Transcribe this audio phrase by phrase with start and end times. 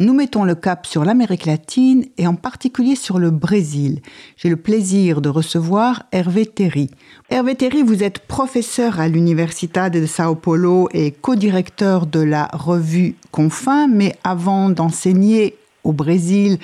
[0.00, 4.00] nous mettons le cap sur l'Amérique latine et en particulier sur le Brésil.
[4.38, 6.90] J'ai le plaisir de recevoir Hervé Terry.
[7.28, 13.14] Hervé Terry, vous êtes professeur à l'Università de Sao Paulo et co-directeur de la revue
[13.30, 16.58] Confins, mais avant d'enseigner au Brésil,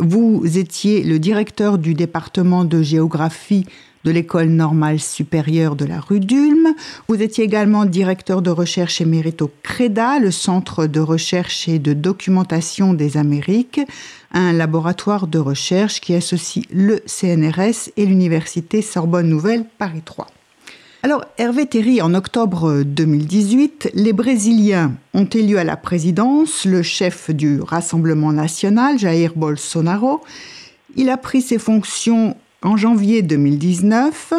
[0.00, 3.66] vous étiez le directeur du département de géographie
[4.04, 6.74] de l'école normale supérieure de la rue d'Ulm.
[7.08, 11.92] Vous étiez également directeur de recherche émérite au CREDA, le Centre de recherche et de
[11.92, 13.80] documentation des Amériques,
[14.32, 20.26] un laboratoire de recherche qui associe le CNRS et l'Université Sorbonne Nouvelle Paris 3.
[21.02, 27.30] Alors, Hervé Terry, en octobre 2018, les Brésiliens ont élu à la présidence le chef
[27.30, 30.20] du Rassemblement national, Jair Bolsonaro.
[30.96, 34.34] Il a pris ses fonctions en janvier 2019,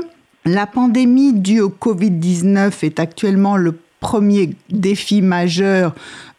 [0.45, 5.93] la pandémie due au Covid-19 est actuellement le premier défi majeur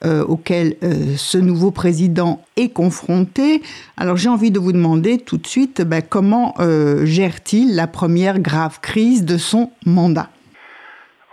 [0.04, 3.62] euh, auquel euh, ce nouveau président est confronté.
[3.96, 8.40] Alors j'ai envie de vous demander tout de suite ben, comment euh, gère-t-il la première
[8.40, 10.28] grave crise de son mandat?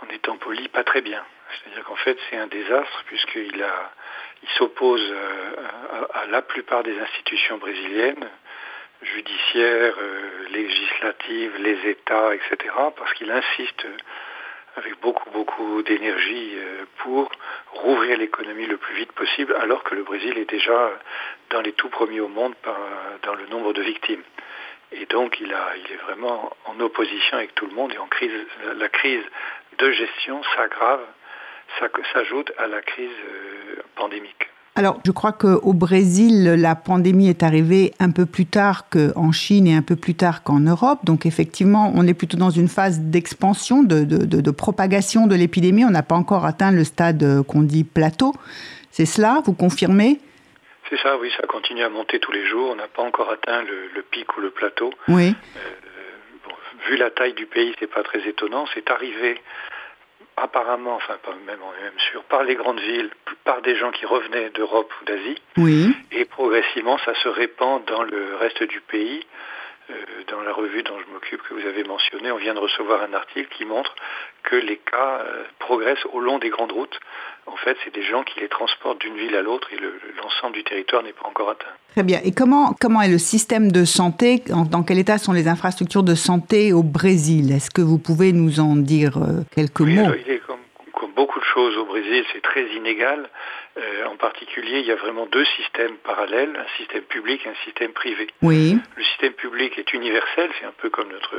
[0.02, 1.20] En étant poli, pas très bien.
[1.64, 3.64] C'est-à-dire qu'en fait c'est un désastre puisqu'il
[4.42, 5.02] il s'oppose
[6.14, 8.24] à, la plupart des institutions brésiliennes
[9.02, 12.56] judiciaire, euh, législative, les États, etc.,
[12.96, 13.86] parce qu'il insiste
[14.76, 17.30] avec beaucoup, beaucoup d'énergie euh, pour
[17.72, 20.92] rouvrir l'économie le plus vite possible, alors que le Brésil est déjà
[21.50, 22.54] dans les tout premiers au monde
[23.22, 24.22] dans le nombre de victimes.
[24.92, 28.32] Et donc il, est vraiment en opposition avec tout le monde et.
[28.76, 29.22] La crise
[29.78, 31.04] de gestion s'aggrave,
[32.12, 34.49] s'ajoute à la crise euh, pandémique.
[34.80, 39.66] Alors, je crois qu'au Brésil, la pandémie est arrivée un peu plus tard qu'en Chine
[39.66, 41.00] et un peu plus tard qu'en Europe.
[41.04, 45.84] Donc, effectivement, on est plutôt dans une phase d'expansion, de, propagation de l'épidémie.
[45.84, 48.32] On n'a pas encore atteint le stade qu'on dit plateau.
[48.90, 50.18] C'est cela Vous confirmez?
[50.88, 52.70] C'est ça, oui, ça continue à monter tous les jours.
[52.72, 54.94] On n'a pas encore atteint le, pic ou le plateau.
[55.08, 55.34] Oui.
[55.58, 58.64] Euh, vu la taille du pays, c'est pas très étonnant.
[58.72, 59.42] C'est arrivé
[60.42, 63.10] apparemment, enfin pas même, on est même sûr, par les grandes villes,
[63.44, 65.40] par des gens qui revenaient d'Europe ou d'Asie.
[65.56, 65.94] Oui.
[66.12, 69.26] Et progressivement, ça se répand dans le reste du pays.
[69.90, 73.02] Euh, dans la revue dont je m'occupe, que vous avez mentionné, on vient de recevoir
[73.02, 73.94] un article qui montre
[74.44, 76.98] que les cas euh, progressent au long des grandes routes.
[77.46, 79.78] En fait, c'est des gens qui les transportent d'une ville à l'autre et
[80.22, 81.74] l'ensemble du territoire n'est pas encore atteint.
[81.92, 82.20] Très bien.
[82.24, 84.42] Et comment, comment est le système de santé?
[84.70, 87.50] Dans quel état sont les infrastructures de santé au Brésil?
[87.50, 90.12] Est-ce que vous pouvez nous en dire euh, quelques mots?
[90.26, 90.59] Il est comme,
[91.58, 93.28] au Brésil, c'est très inégal.
[93.76, 97.64] Euh, en particulier, il y a vraiment deux systèmes parallèles, un système public et un
[97.64, 98.28] système privé.
[98.42, 98.76] Oui.
[98.96, 101.36] Le système public est universel, c'est un peu comme notre,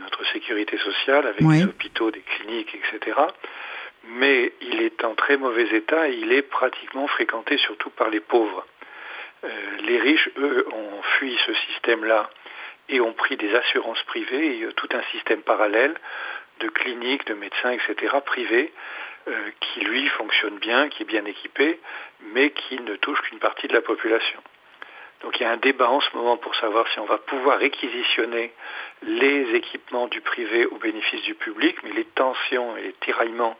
[0.00, 3.18] notre sécurité sociale, avec des hôpitaux, des cliniques, etc.
[4.08, 8.20] Mais il est en très mauvais état et il est pratiquement fréquenté surtout par les
[8.20, 8.64] pauvres.
[9.44, 9.48] Euh,
[9.82, 12.30] les riches, eux, ont fui ce système-là
[12.88, 15.94] et ont pris des assurances privées et tout un système parallèle
[16.60, 18.72] de cliniques, de médecins, etc., privés,
[19.28, 21.80] euh, qui lui fonctionne bien, qui est bien équipé,
[22.32, 24.40] mais qui ne touche qu'une partie de la population.
[25.22, 27.58] Donc il y a un débat en ce moment pour savoir si on va pouvoir
[27.58, 28.52] réquisitionner
[29.02, 33.56] les équipements du privé au bénéfice du public, mais les tensions et les tiraillements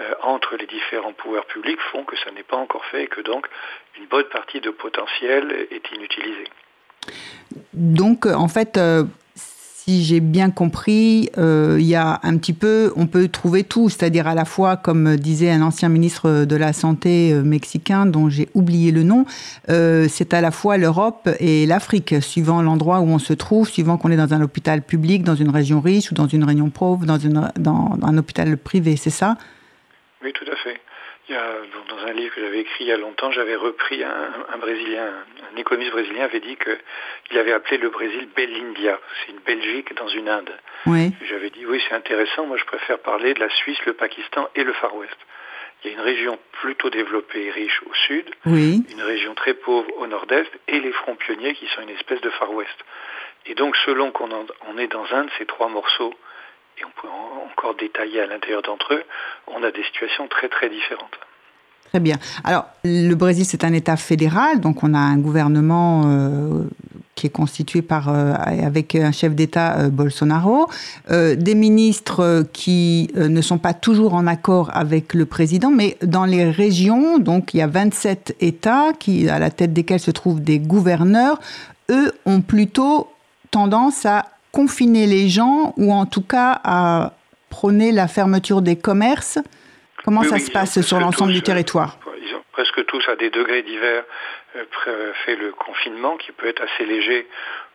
[0.00, 3.20] euh, entre les différents pouvoirs publics font que ça n'est pas encore fait et que
[3.20, 3.46] donc
[3.98, 6.48] une bonne partie de potentiel est inutilisée.
[7.72, 9.04] Donc en fait, euh,
[9.84, 13.90] si j'ai bien compris, euh, il y a un petit peu, on peut trouver tout,
[13.90, 18.30] c'est-à-dire à la fois, comme disait un ancien ministre de la Santé euh, mexicain dont
[18.30, 19.26] j'ai oublié le nom,
[19.68, 23.98] euh, c'est à la fois l'Europe et l'Afrique, suivant l'endroit où on se trouve, suivant
[23.98, 27.04] qu'on est dans un hôpital public, dans une région riche ou dans une région pauvre,
[27.04, 29.36] dans, une, dans un hôpital privé, c'est ça?
[30.24, 30.80] Oui, tout à fait.
[31.28, 31.54] Il y a,
[31.88, 35.10] dans un livre que j'avais écrit il y a longtemps, j'avais repris un, un, Brésilien,
[35.52, 39.00] un économiste brésilien avait dit qu'il avait appelé le Brésil Belle-India.
[39.20, 40.52] C'est une Belgique dans une Inde.
[40.84, 41.12] Oui.
[41.26, 42.44] J'avais dit oui, c'est intéressant.
[42.46, 45.16] Moi, je préfère parler de la Suisse, le Pakistan et le Far West.
[45.82, 48.82] Il y a une région plutôt développée et riche au sud, oui.
[48.90, 52.30] une région très pauvre au nord-est et les fronts pionniers qui sont une espèce de
[52.30, 52.84] Far West.
[53.46, 54.30] Et donc, selon qu'on
[54.66, 56.14] on est dans un de ces trois morceaux
[56.78, 57.08] et on peut
[57.50, 59.04] encore détailler à l'intérieur d'entre eux,
[59.46, 61.18] on a des situations très très différentes.
[61.90, 62.16] Très bien.
[62.42, 66.64] Alors, le Brésil, c'est un État fédéral, donc on a un gouvernement euh,
[67.14, 70.68] qui est constitué par, avec un chef d'État Bolsonaro,
[71.08, 76.50] des ministres qui ne sont pas toujours en accord avec le président, mais dans les
[76.50, 80.58] régions, donc il y a 27 États qui, à la tête desquels se trouvent des
[80.58, 81.38] gouverneurs,
[81.90, 83.08] eux ont plutôt
[83.52, 84.24] tendance à
[84.54, 87.12] confiner les gens ou en tout cas à
[87.50, 89.38] prôner la fermeture des commerces?
[90.04, 91.98] Comment ça se passe sur l'ensemble du territoire?
[92.22, 94.04] Ils ont presque tous, à des degrés divers,
[94.56, 97.26] euh, fait le confinement qui peut être assez léger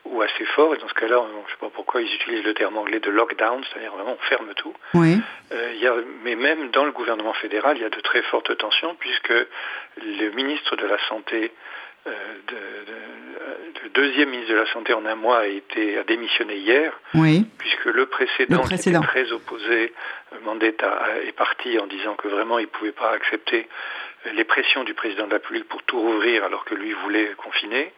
[0.06, 0.74] ou assez fort.
[0.74, 3.10] Et dans ce cas-là, je ne sais pas pourquoi ils utilisent le terme anglais de
[3.10, 4.72] lockdown, c'est-à-dire vraiment on ferme tout.
[4.94, 5.20] Oui.
[5.52, 9.34] Euh, mais même dans le gouvernement fédéral, il y a de très fortes tensions puisque
[9.98, 11.52] le ministre de la Santé
[12.06, 12.12] euh,
[12.48, 12.56] de,
[13.82, 17.46] le deuxième ministre de la Santé en un mois a, été, a démissionné hier, oui.
[17.58, 19.92] puisque le précédent, qui était très opposé,
[20.32, 23.68] euh, Mandetta, est parti en disant que vraiment il ne pouvait pas accepter
[24.34, 27.92] les pressions du président de la République pour tout rouvrir alors que lui voulait confiner.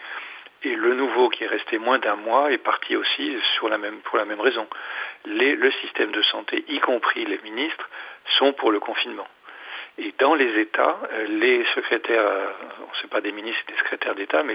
[0.64, 3.98] Et le nouveau qui est resté moins d'un mois est parti aussi sur la même,
[4.02, 4.68] pour la même raison.
[5.24, 7.88] Les, le système de santé, y compris les ministres,
[8.38, 9.26] sont pour le confinement.
[9.98, 12.46] Et dans les États, euh, les secrétaires, euh,
[12.78, 14.54] on ne sait pas des ministres et des secrétaires d'État, mais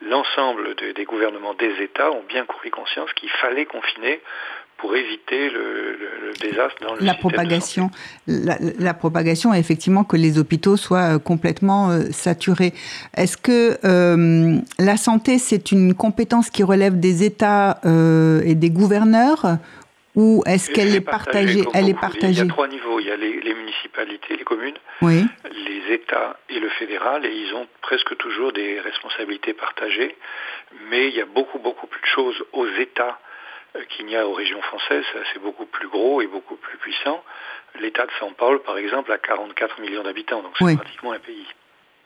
[0.00, 4.20] l'ensemble des gouvernements des États ont bien compris conscience qu'il fallait confiner
[4.78, 7.90] pour éviter le, désastre dans le la propagation,
[8.26, 12.72] la, la, propagation, effectivement, que les hôpitaux soient euh, complètement saturés.
[13.14, 13.76] Est-ce que
[14.78, 19.58] la santé, c'est une compétence qui relève des États et des gouverneurs
[20.16, 22.42] ou est-ce qu'elle est partagée, Elle est partagée.
[22.42, 22.98] Il y a trois niveaux.
[22.98, 25.24] Il y a les, les municipalités, les communes, oui.
[25.52, 30.16] les États et le fédéral, et ils ont presque toujours des responsabilités partagées.
[30.90, 33.18] Mais il y a beaucoup, beaucoup plus de choses aux États
[33.76, 35.04] euh, qu'il n'y a aux régions françaises.
[35.32, 37.22] C'est beaucoup plus gros et beaucoup plus puissant.
[37.80, 41.46] L'État de São Paulo, par exemple, a 44 millions d'habitants, donc c'est pratiquement un pays.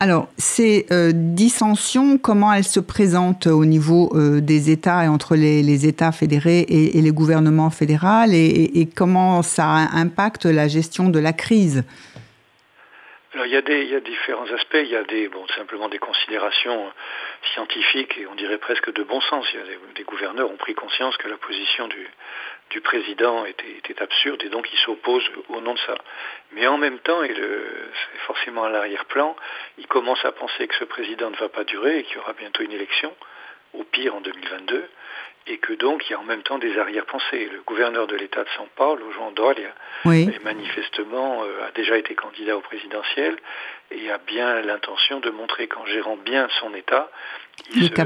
[0.04, 5.34] Alors, ces euh, dissensions, comment elles se présentent au niveau euh, des États et entre
[5.34, 9.64] les, États fédérés et, les gouvernements fédéraux et, comment ça
[9.94, 11.84] impacte la gestion de la crise?
[13.32, 14.76] Alors, il y, a des, il y a différents aspects.
[14.84, 16.84] Il y a des, bon, simplement des considérations
[17.54, 19.46] scientifiques et on dirait presque de bon sens.
[19.96, 22.06] Des gouverneurs ont pris conscience que la position du,
[22.74, 25.94] du président était, était, absurde et donc il s'oppose au nom de ça.
[26.54, 29.36] Mais en même temps, et c'est forcément à l'arrière-plan,
[29.78, 32.32] il commence à penser que ce président ne va pas durer et qu'il y aura
[32.32, 33.14] bientôt une élection,
[33.74, 34.88] au pire en 2022,
[35.46, 37.48] et que donc il y a en même temps des arrière-pensées.
[37.52, 39.72] Le gouverneur de l'État de São Paulo, João Dória,
[40.04, 40.28] oui.
[40.42, 43.36] manifestement euh, a déjà été candidat au présidentiel
[43.92, 47.08] et a bien l'intention de montrer qu'en gérant bien son État,
[47.72, 48.02] il, il, se,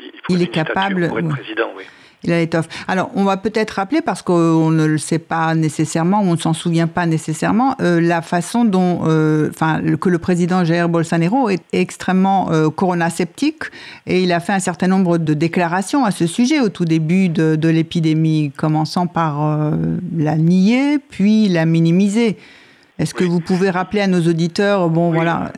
[0.00, 1.72] il, il est capable pour être président.
[1.76, 1.84] Oui.
[2.24, 2.68] Il a l'étoffe.
[2.86, 6.52] Alors, on va peut-être rappeler, parce qu'on ne le sait pas nécessairement, on ne s'en
[6.52, 11.62] souvient pas nécessairement, euh, la façon dont, euh, enfin, que le président Jair Bolsonaro est
[11.72, 13.64] extrêmement euh, corona-sceptique
[14.06, 17.28] et il a fait un certain nombre de déclarations à ce sujet au tout début
[17.28, 19.72] de, de l'épidémie, commençant par euh,
[20.16, 22.38] la nier, puis la minimiser.
[22.98, 25.16] Est-ce que vous pouvez rappeler à nos auditeurs, bon, oui.
[25.16, 25.50] voilà,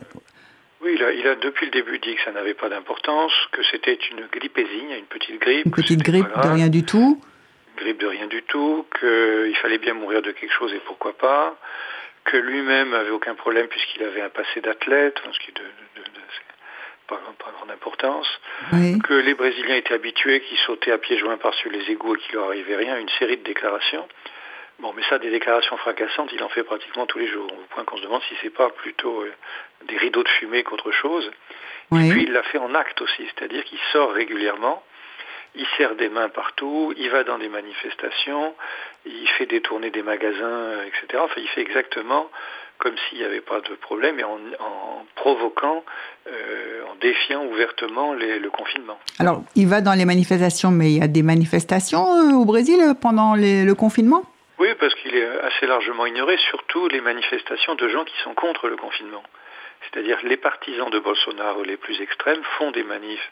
[0.85, 3.63] oui, il a, il a, depuis le début dit que ça n'avait pas d'importance, que
[3.71, 5.65] c'était une grippésine, une petite grippe.
[5.65, 7.19] Une petite grippe de rien du tout.
[7.69, 11.17] Une grippe de rien du tout, qu'il fallait bien mourir de quelque chose et pourquoi
[11.17, 11.57] pas,
[12.23, 16.03] que lui-même avait aucun problème puisqu'il avait un passé d'athlète, ce qui est de, de,
[16.03, 16.21] de,
[17.07, 18.27] pas, pas grande importance,
[18.73, 18.99] oui.
[18.99, 22.35] que les Brésiliens étaient habitués, qu'ils sautaient à pieds joints par-dessus les égouts et qu'il
[22.35, 24.07] leur arrivait rien, une série de déclarations.
[24.79, 27.85] Bon, mais ça, des déclarations fracassantes, il en fait pratiquement tous les jours, au point
[27.85, 29.33] qu'on se demande si c'est pas plutôt euh,
[29.87, 31.29] des rideaux de fumée qu'autre chose.
[31.91, 32.07] Oui.
[32.07, 34.83] Et puis il l'a fait en acte aussi, c'est-à-dire qu'il sort régulièrement,
[35.55, 38.55] il serre des mains partout, il va dans des manifestations,
[39.05, 41.21] il fait détourner des magasins, etc.
[41.23, 42.29] Enfin, il fait exactement
[42.77, 45.85] comme s'il n'y avait pas de problème et en, en provoquant,
[46.27, 48.99] euh, en défiant ouvertement les, le confinement.
[49.19, 52.81] Alors, il va dans les manifestations, mais il y a des manifestations euh, au Brésil
[53.01, 54.23] pendant les, le confinement?
[54.59, 58.67] Oui, parce qu'il est assez largement ignoré, surtout les manifestations de gens qui sont contre
[58.67, 59.23] le confinement.
[59.85, 63.31] C'est-à-dire les partisans de Bolsonaro les plus extrêmes font des manifs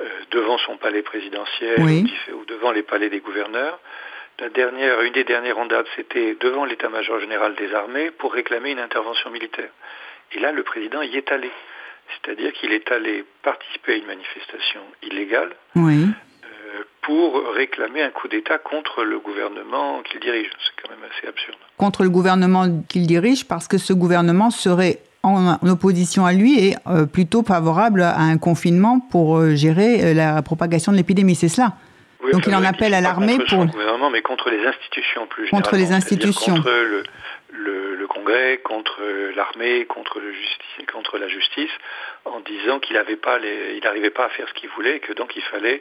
[0.00, 2.12] euh, devant son palais présidentiel oui.
[2.32, 3.78] ou, devant les palais des gouverneurs.
[4.38, 8.72] La dernière, une des dernières en date, c'était devant l'état-major général des armées pour réclamer
[8.72, 9.70] une intervention militaire.
[10.32, 11.50] Et là, le président y est allé.
[12.08, 16.06] C'est-à-dire qu'il est allé participer à une manifestation illégale oui
[17.06, 20.50] pour réclamer un coup d'État contre le gouvernement qu'il dirige.
[20.58, 21.56] C'est quand même assez absurde.
[21.76, 26.74] Contre le gouvernement qu'il dirige parce que ce gouvernement serait en opposition à lui et
[26.86, 31.48] euh, plutôt favorable à un confinement pour euh, gérer euh, la propagation de l'épidémie, c'est
[31.48, 31.72] cela
[32.22, 33.64] oui, Donc il en appelle à l'armée pour...
[33.64, 36.54] Le gouvernement, mais contre les institutions plus Contre les institutions.
[36.54, 39.00] Contre le, le, Congrès, contre
[39.36, 40.20] l'armée, contre,
[40.92, 41.70] contre la justice,
[42.24, 43.38] en disant qu'il n'arrivait pas,
[44.14, 45.80] pas à faire ce qu'il voulait et que donc il fallait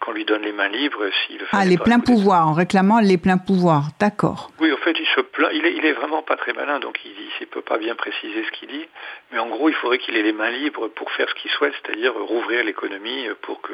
[0.00, 3.38] qu'on lui donne les mains libres s'il Ah, les pleins pouvoirs, en réclamant les pleins
[3.38, 4.50] pouvoirs, d'accord.
[4.60, 6.98] Oui, en fait, il se plaint, il est, il est vraiment pas très malin, donc
[7.04, 8.86] il ne peut pas bien préciser ce qu'il dit,
[9.32, 11.74] mais en gros, il faudrait qu'il ait les mains libres pour faire ce qu'il souhaite,
[11.82, 13.72] c'est-à-dire rouvrir l'économie pour que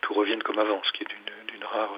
[0.00, 1.92] tout revienne comme avant, ce qui est d'une rare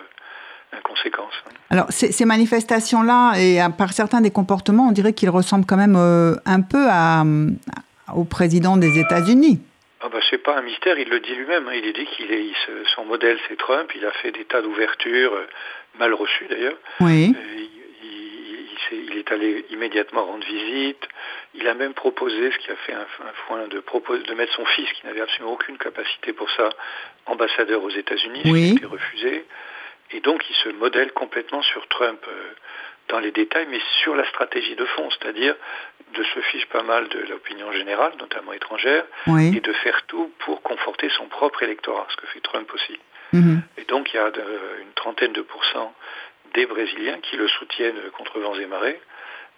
[0.72, 1.32] inconséquence.
[1.46, 1.52] Hein.
[1.70, 6.34] Alors, ces, manifestations-là, et par certains des comportements, on dirait qu'ils ressemblent quand même euh,
[6.44, 7.24] un peu à,
[8.14, 9.60] au président des États-Unis.
[10.00, 11.68] Ah bah, c'est pas un mystère, il le dit lui-même.
[11.68, 11.74] Hein.
[11.74, 12.52] Il dit qu'il est,
[12.94, 13.90] son modèle c'est Trump.
[13.94, 15.46] Il a fait des tas d'ouvertures, euh,
[15.98, 16.76] mal reçues d'ailleurs.
[17.00, 17.34] Oui.
[17.36, 17.64] Euh,
[18.90, 21.06] il, est allé immédiatement rendre visite.
[21.54, 23.06] Il a même proposé, ce qui a fait un,
[23.46, 26.70] foin, de, de mettre son fils, qui n'avait absolument aucune capacité pour ça,
[27.26, 28.50] ambassadeur aux États-Unis, oui.
[28.50, 29.44] ce qui a été refusé.
[30.12, 32.24] Et donc il se modèle complètement sur Trump
[33.08, 35.54] dans les détails, mais sur la stratégie de fond, c'est-à-dire
[36.14, 40.62] de se fiche pas mal de l'opinion générale, notamment étrangère, et de faire tout pour
[40.62, 42.98] conforter son propre électorat, ce que fait Trump aussi.
[43.32, 43.62] Mhm.
[43.76, 44.30] Et donc il y a
[44.80, 45.94] une trentaine de pourcents
[46.54, 49.00] des Brésiliens qui le soutiennent contre vents et marées,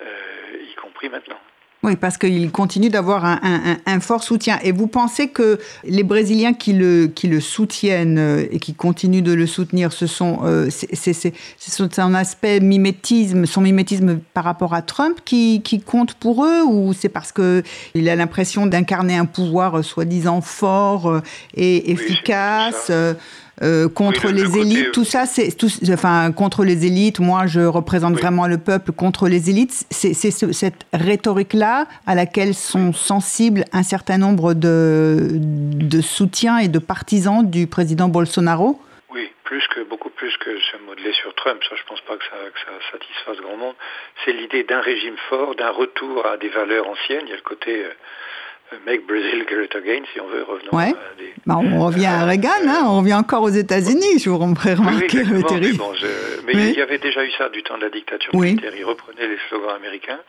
[0.03, 1.41] euh, y compris maintenant.
[1.83, 4.59] Oui, parce qu'il continue d'avoir un, fort soutien.
[4.63, 9.23] Et vous pensez que les Brésiliens qui le, qui le soutiennent euh, et qui continuent
[9.23, 14.83] de le soutenir, ce sont euh, c'est son aspect mimétisme, son mimétisme par rapport à
[14.83, 17.63] Trump qui, qui compte pour eux, ou c'est parce que
[17.95, 21.23] il a l'impression d'incarner un pouvoir euh, soi-disant fort
[21.55, 22.93] et efficace
[23.63, 25.55] euh, contre les élites, tout ça, c'est
[25.93, 27.21] enfin contre les élites.
[27.21, 29.85] Moi, je représente vraiment le peuple contre les élites.
[29.91, 36.79] C'est cette rhétorique-là à laquelle sont sensibles un certain nombre de, de soutiens et de
[36.79, 38.81] partisans du président Bolsonaro.
[39.13, 41.61] Oui, plus que beaucoup plus que se modeler sur Trump.
[41.69, 43.75] Ça, je pense pas que ça, que ça satisfasse grand monde.
[44.25, 47.25] C'est l'idée d'un régime fort, d'un retour à des valeurs anciennes.
[47.25, 47.91] Il y a le côté euh,
[48.87, 50.91] Make Brazil Great Again, si on veut, revenons ouais.
[50.91, 51.33] à des...
[51.47, 55.43] bah, on revient à Reagan, hein, on revient encore aux États-Unis, je vous remarquer, oui,
[55.51, 55.93] mais, bon,
[56.47, 59.27] mais il y avait déjà eu ça du temps de la dictature militaire, il reprenait
[59.27, 60.21] les slogans américains.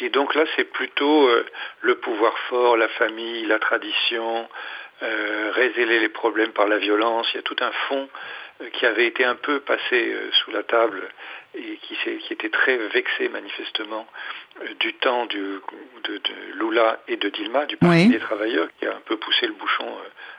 [0.00, 1.44] Et donc là, c'est plutôt euh,
[1.80, 4.48] le pouvoir fort, la famille, la tradition,
[5.02, 7.26] euh, les problèmes par la violence.
[7.32, 8.08] Il y a tout un fond
[8.60, 11.02] euh, qui avait été un peu passé euh, sous la table
[11.54, 14.06] et qui, qui était très vexé manifestement
[14.62, 15.60] euh, du temps du,
[16.04, 16.20] de,
[16.54, 19.86] Lula et de Dilma, du Parti des travailleurs, qui a un peu poussé le bouchon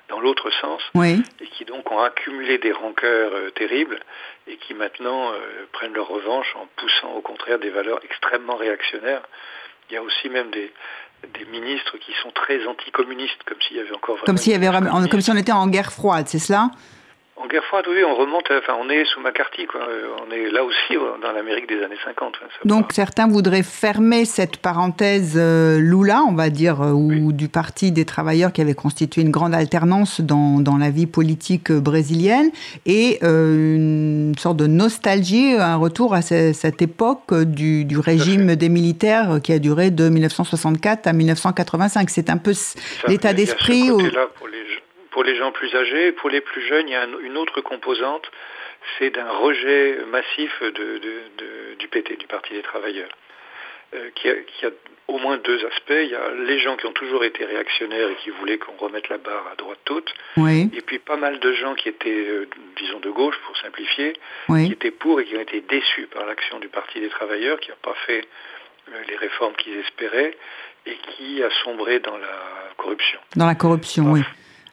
[0.08, 4.00] dans l'autre sens, et qui donc ont accumulé des rancœurs terribles,
[4.48, 5.32] et qui maintenant
[5.72, 9.22] prennent leur revanche en poussant au contraire des valeurs extrêmement réactionnaires.
[9.90, 10.72] Il y a aussi même des,
[11.34, 14.20] des ministres qui sont très anticommunistes, comme s'il y avait encore...
[14.26, 14.70] Comme, y avait
[15.10, 16.70] comme si on était en guerre froide, c'est cela?
[17.42, 19.80] En guerre froide, oui, on remonte, enfin, on est sous McCarthy, quoi.
[20.28, 22.34] On est là aussi dans l'Amérique des années 50.
[22.66, 27.94] Donc certains voudraient fermer cette parenthèse euh, Lula, on va dire, euh, ou du Parti
[27.94, 32.50] des travailleurs qui avait constitué une grande alternance dans, dans la vie politique euh, brésilienne,
[32.86, 39.40] et une sorte de nostalgie, un retour à cette époque du, du régime des militaires
[39.42, 42.10] qui a duré de 1964 à 1985.
[42.10, 42.54] C'est un peu
[43.08, 44.79] l'état d'esprit pour les
[45.36, 46.12] gens plus âgés.
[46.12, 48.30] Pour les plus jeunes, il y a une autre composante,
[48.98, 51.02] c'est d'un rejet massif de,
[51.78, 53.10] du PT, du Parti des travailleurs,
[53.96, 54.70] euh, qui, a,
[55.08, 55.90] au moins deux aspects.
[55.90, 59.10] Il y a les gens qui ont toujours été réactionnaires et qui voulaient qu'on remette
[59.10, 62.48] la barre à droite toute, et puis pas mal de gens qui étaient, euh,
[62.78, 64.14] disons, de gauche, pour simplifier,
[64.48, 67.70] qui étaient pour et qui ont été déçus par l'action du Parti des travailleurs, qui
[67.70, 68.26] n'a pas fait
[68.90, 70.36] euh, les réformes qu'ils espéraient
[70.86, 73.20] et qui a sombré dans la corruption.
[73.36, 74.22] Dans la corruption, oui.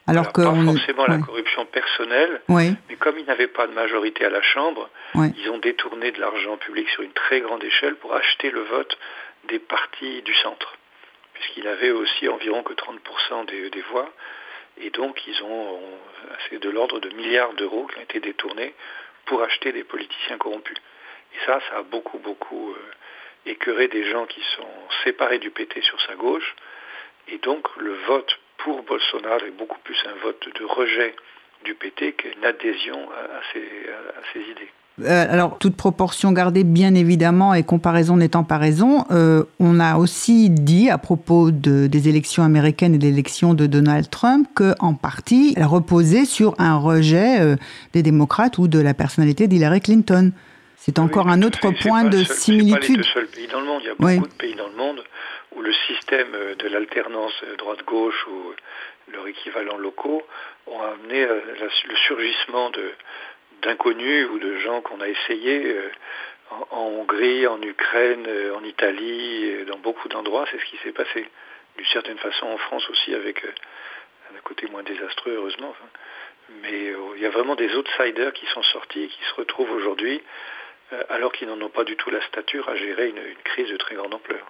[0.08, 4.30] Alors, que pas forcément la corruption personnelle, mais comme ils n'avaient pas de majorité à
[4.30, 8.50] la Chambre, ils ont détourné de l'argent public sur une très grande échelle pour acheter
[8.50, 8.96] le vote
[9.48, 10.76] des partis du centre,
[11.34, 14.08] puisqu'ils n'avaient aussi environ que 30% des, des, voix,
[14.80, 15.80] et donc ils ont,
[16.48, 18.74] c'est de l'ordre de milliards d'euros qui ont été détournés
[19.26, 20.76] pour acheter des politiciens corrompus.
[21.34, 24.68] Et ça, ça a beaucoup, beaucoup euh, écœuré des gens qui sont
[25.04, 26.54] séparés du PT sur sa gauche,
[27.28, 31.14] et donc le vote pour Bolsonaro est beaucoup plus un vote de rejet
[31.64, 34.68] du PT qu'une adhésion à, ses, idées.
[35.02, 39.98] Euh, alors, toute proportion gardée, bien évidemment, et comparaison n'étant pas raison, euh, on a
[39.98, 44.94] aussi dit à propos de, des élections américaines et des élections de Donald Trump qu'en
[44.94, 47.54] partie, elle reposait sur un rejet euh,
[47.92, 50.32] des démocrates ou de la personnalité d'Hillary Clinton.
[50.76, 52.80] C'est encore un autre point de similitude.
[52.80, 53.80] C'est pas les deux seuls pays dans le monde.
[53.82, 55.02] Il y a beaucoup de pays dans le monde
[55.56, 58.54] où le système de l'alternance droite-gauche ou
[59.10, 60.22] leur équivalent locaux
[60.66, 62.70] ont amené euh, le surgissement
[63.62, 65.90] d'inconnus ou de gens qu'on a essayé euh,
[66.70, 71.26] en, Hongrie, en Ukraine, en Italie, dans beaucoup d'endroits, c'est ce qui s'est passé.
[71.76, 75.74] D'une certaine façon en France aussi, avec un côté moins désastreux, heureusement.
[76.62, 80.22] Mais il y a vraiment des outsiders qui sont sortis et qui se retrouvent aujourd'hui,
[81.08, 83.96] alors qu'ils n'en ont pas du tout la stature à gérer une crise de très
[83.96, 84.46] grande ampleur.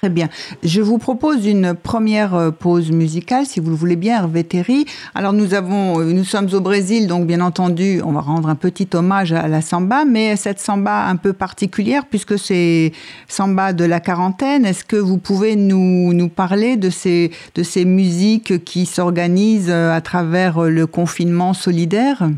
[0.00, 0.28] Très bien.
[0.62, 4.84] Je vous propose une première euh, pause musicale, si vous le voulez bien, Hervé Terry.
[5.14, 8.54] Alors nous avons, euh, nous sommes au Brésil, donc bien entendu, on va rendre un
[8.54, 12.92] petit hommage à la samba, mais cette samba un peu particulière puisque c'est
[13.28, 14.66] samba de la quarantaine.
[14.66, 19.96] Est-ce que vous pouvez nous, nous parler de ces, de ces musiques qui s'organisent euh,
[19.96, 22.28] à travers le confinement solidaire?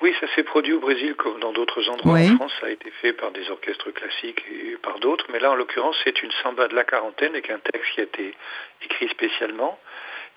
[0.00, 2.52] Oui, ça s'est produit au Brésil comme dans d'autres endroits en France.
[2.60, 5.26] Ça a été fait par des orchestres classiques et par d'autres.
[5.32, 8.04] Mais là, en l'occurrence, c'est une samba de la quarantaine avec un texte qui a
[8.04, 8.34] été
[8.84, 9.78] écrit spécialement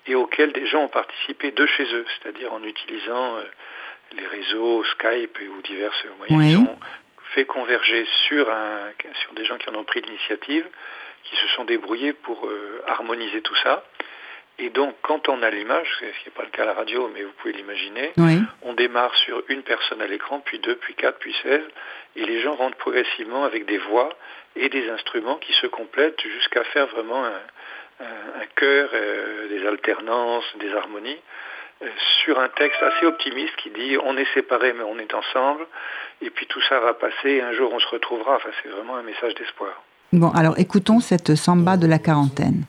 [0.06, 3.44] et auquel des gens ont participé de chez eux, c'est-à-dire en utilisant euh,
[4.16, 6.78] les réseaux Skype ou divers moyens qui ont
[7.34, 8.90] fait converger sur, un,
[9.22, 10.66] sur des gens qui en ont pris l'initiative,
[11.24, 13.84] qui se sont débrouillés pour euh, harmoniser tout ça.
[14.58, 17.10] Et donc, quand on a l'image, ce qui n'est pas le cas à la radio,
[17.12, 18.12] mais vous pouvez l'imaginer,
[18.62, 21.64] on démarre sur une personne à l'écran, puis deux, puis quatre, puis seize,
[22.16, 24.10] et les gens rentrent progressivement avec des voix
[24.54, 27.40] et des instruments qui se complètent jusqu'à faire vraiment un,
[28.00, 31.18] un, chœur, euh, des alternances, des harmonies,
[31.82, 31.88] euh,
[32.24, 35.66] sur un texte assez optimiste qui dit on est séparés mais on est ensemble,
[36.20, 38.36] et puis tout ça va passer, et un jour on se retrouvera.
[38.36, 39.82] Enfin, c'est vraiment un message d'espoir.
[40.12, 42.64] Bon, alors écoutons cette samba de la quarantaine.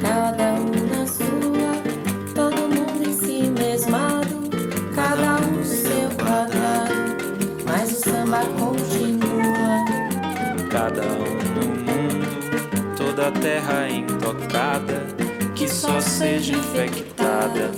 [0.00, 1.74] Cada um na sua,
[2.34, 4.48] todo mundo em si mesmado,
[4.94, 6.94] cada um seu quadrado,
[7.66, 9.84] mas o samba continua.
[10.70, 15.06] Cada um no mundo, toda a terra intocada,
[15.54, 17.70] que só seja infectada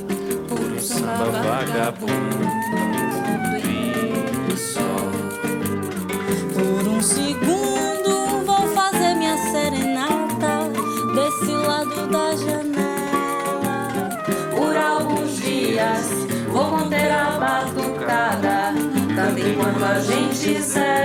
[0.49, 2.44] por um samba vagabundo.
[6.54, 7.63] Por um segundo.
[19.95, 20.97] A gente zela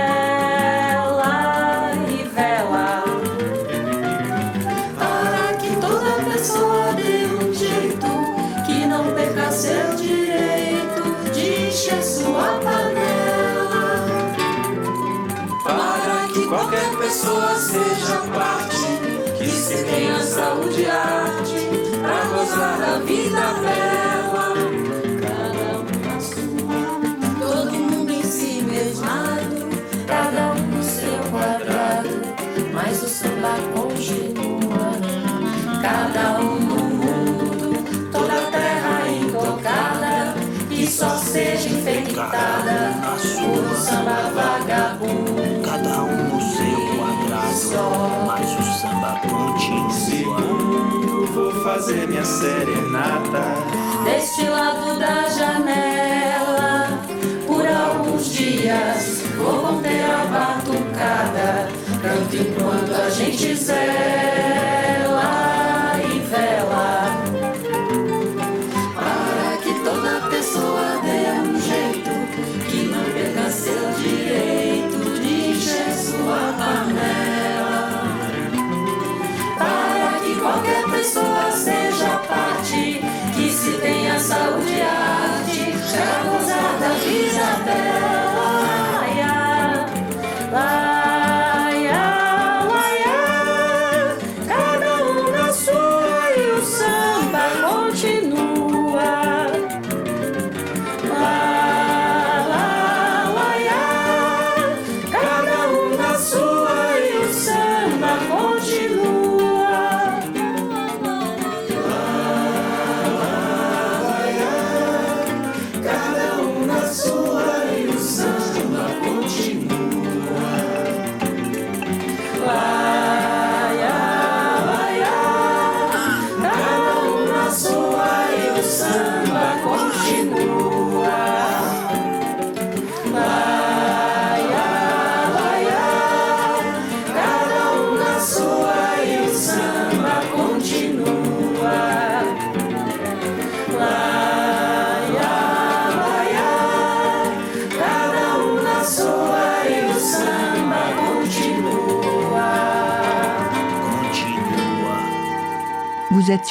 [2.08, 3.04] e vela.
[4.98, 8.08] Para que toda pessoa dê um jeito,
[8.66, 14.06] que não perca seu direito de encher sua panela.
[15.62, 18.80] Para que qualquer pessoa seja parte
[19.46, 21.68] se tenha saúde e arte
[22.02, 24.09] pra gozar da vida bela.
[42.28, 45.62] Por um samba vagabundo.
[45.64, 49.90] Cada um no seu quadrado, mas o samba continua.
[49.90, 53.54] Segundo, vou fazer minha serenata.
[54.04, 57.00] Deste lado da janela,
[57.46, 61.68] por alguns dias, vou conter a batucada.
[62.02, 64.89] Canto enquanto a gente zela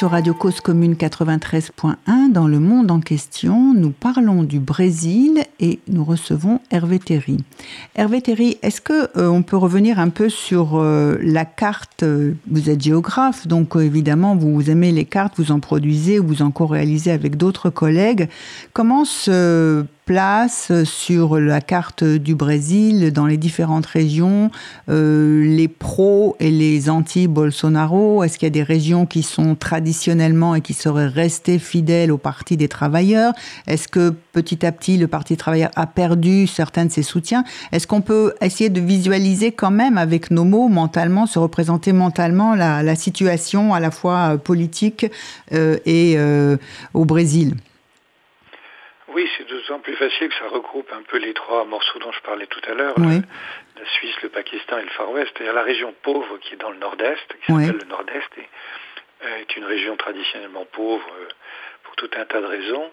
[0.00, 3.74] sur Radio Cause Commune 93.1 dans le monde en question.
[3.74, 7.38] Nous parlons du Brésil et nous recevons Hervé Terry.
[7.96, 12.04] Hervé Terry, est-ce que euh, on peut revenir un peu sur euh, la carte
[12.50, 16.42] Vous êtes géographe, donc euh, évidemment vous aimez les cartes, vous en produisez ou vous
[16.42, 18.28] en co-réalisez avec d'autres collègues.
[18.72, 24.50] Comment se place sur la carte du Brésil, dans les différentes régions,
[24.88, 28.24] euh, les pros et les anti-Bolsonaro?
[28.24, 32.18] Est-ce qu'il y a des régions qui sont traditionnellement et qui seraient restées fidèles au
[32.20, 33.32] Parti des travailleurs.
[33.66, 37.42] Est-ce que petit à petit le Parti des travailleurs a perdu certains de ses soutiens?
[37.72, 42.54] Est-ce qu'on peut essayer de visualiser quand même avec nos mots mentalement, se représenter mentalement
[42.54, 45.06] la, situation à la fois politique
[45.52, 46.56] euh, et euh,
[46.94, 47.54] au Brésil?
[49.12, 52.20] Oui, c'est d'autant plus facile que ça regroupe un peu les trois morceaux dont je
[52.20, 55.32] parlais tout à l'heure, la Suisse, le Pakistan et le Far West.
[55.34, 58.30] C'est-à-dire la région pauvre qui est dans le nord-est, qui s'appelle le nord-est,
[59.24, 61.28] euh, est une région traditionnellement pauvre euh,
[61.90, 62.90] pour tout un tas de raisons,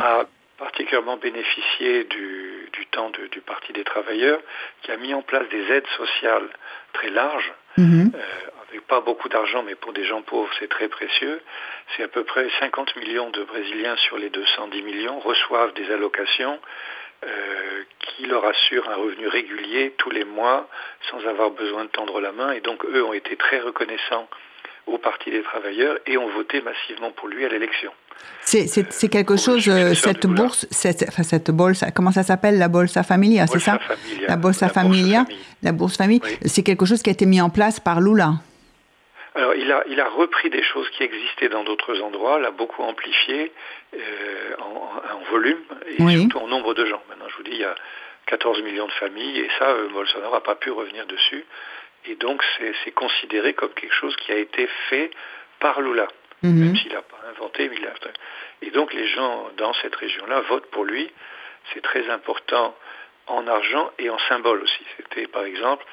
[0.00, 0.24] a
[0.58, 4.40] particulièrement bénéficié du, du temps du Parti des travailleurs,
[4.82, 6.48] qui a mis en place des aides sociales
[6.92, 8.12] très larges, mhm.
[8.14, 8.18] euh,
[8.68, 11.40] avec pas beaucoup d'argent, mais pour des gens pauvres, c'est très précieux.
[11.96, 16.58] C'est à peu près 50 millions de Brésiliens sur les 210 millions reçoivent des allocations
[17.24, 20.68] euh, qui leur assurent un revenu régulier tous les mois
[21.10, 22.52] sans avoir besoin de tendre la main.
[22.52, 24.28] Et donc eux ont été très reconnaissants
[24.86, 27.92] au Parti des travailleurs et ont voté massivement pour lui à l'élection.
[28.44, 33.02] C'est quelque chose, euh, cette bourse, cette, enfin, cette bourse, comment ça s'appelle, la Bolsa
[33.02, 33.78] Familia, c'est ça?
[34.26, 35.24] La Bolsa Familia,
[35.62, 38.34] la bourse famille, c'est quelque chose qui a été mis en place par Lula.
[39.34, 42.82] Alors, il a, il a repris des choses qui existaient dans d'autres endroits, l'a beaucoup
[42.82, 43.50] amplifié
[43.94, 43.98] euh,
[44.58, 47.02] en, en, volume et surtout en nombre de gens.
[47.08, 47.74] Maintenant, je vous dis, il y a
[48.26, 51.44] 14 millions de familles et ça, euh, Bolsonaro n'a pas pu revenir dessus.
[52.06, 52.42] Et donc,
[52.84, 55.10] c'est considéré comme quelque chose qui a été fait
[55.60, 56.08] par Lula,
[56.42, 56.64] mhm.
[56.64, 57.68] même s'il n'a pas inventé.
[57.68, 57.92] Mais il a...
[58.62, 61.10] Et donc, les gens dans cette région-là votent pour lui.
[61.72, 62.76] C'est très important
[63.28, 64.82] en argent et en symbole aussi.
[64.96, 65.84] C'était, par exemple,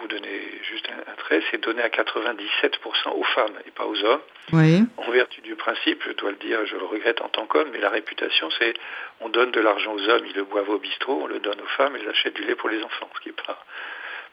[0.00, 4.20] vous donner juste un, trait, c'est donné à 97% aux femmes et pas aux hommes.
[4.52, 4.82] Oui.
[4.96, 7.78] En vertu du principe, je dois le dire, je le regrette en tant qu'homme, mais
[7.78, 8.74] la réputation, c'est
[9.20, 11.76] on donne de l'argent aux hommes, ils le boivent au bistrot, on le donne aux
[11.76, 13.64] femmes, elles achètent du lait pour les enfants, ce qui n'est pas,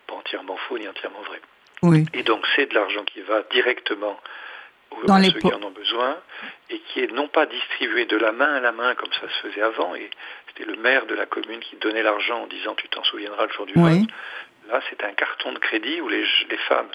[0.07, 1.41] pas entièrement faux ni entièrement vrai.
[1.83, 2.05] Oui.
[2.13, 4.19] Et donc c'est de l'argent qui va directement
[5.05, 6.17] Dans à ceux qui en ont besoin
[6.69, 9.47] et qui est non pas distribué de la main à la main comme ça se
[9.47, 10.09] faisait avant, et
[10.47, 13.51] c'était le maire de la commune qui donnait l'argent en disant tu t'en souviendras le
[13.51, 14.09] jour du vote,
[14.69, 16.23] Là, c'est un carton de crédit où les,
[16.67, 16.89] femmes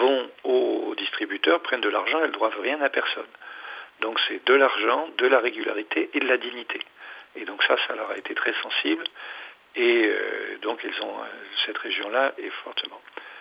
[0.00, 3.28] vont au distributeur, prennent de l'argent, elles ne doivent rien à personne.
[4.00, 6.80] Donc c'est de l'argent, de la régularité et de la dignité.
[7.36, 9.04] Et donc ça, ça leur a été très sensible.
[9.76, 11.26] Et euh, donc ils ont euh,
[11.66, 13.00] cette région-là est fortement,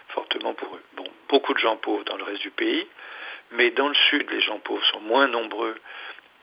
[0.10, 0.84] fortement pour eux.
[0.94, 2.88] Bon, beaucoup de gens pauvres dans le reste du pays,
[3.54, 5.76] mais dans le sud, les gens pauvres sont moins nombreux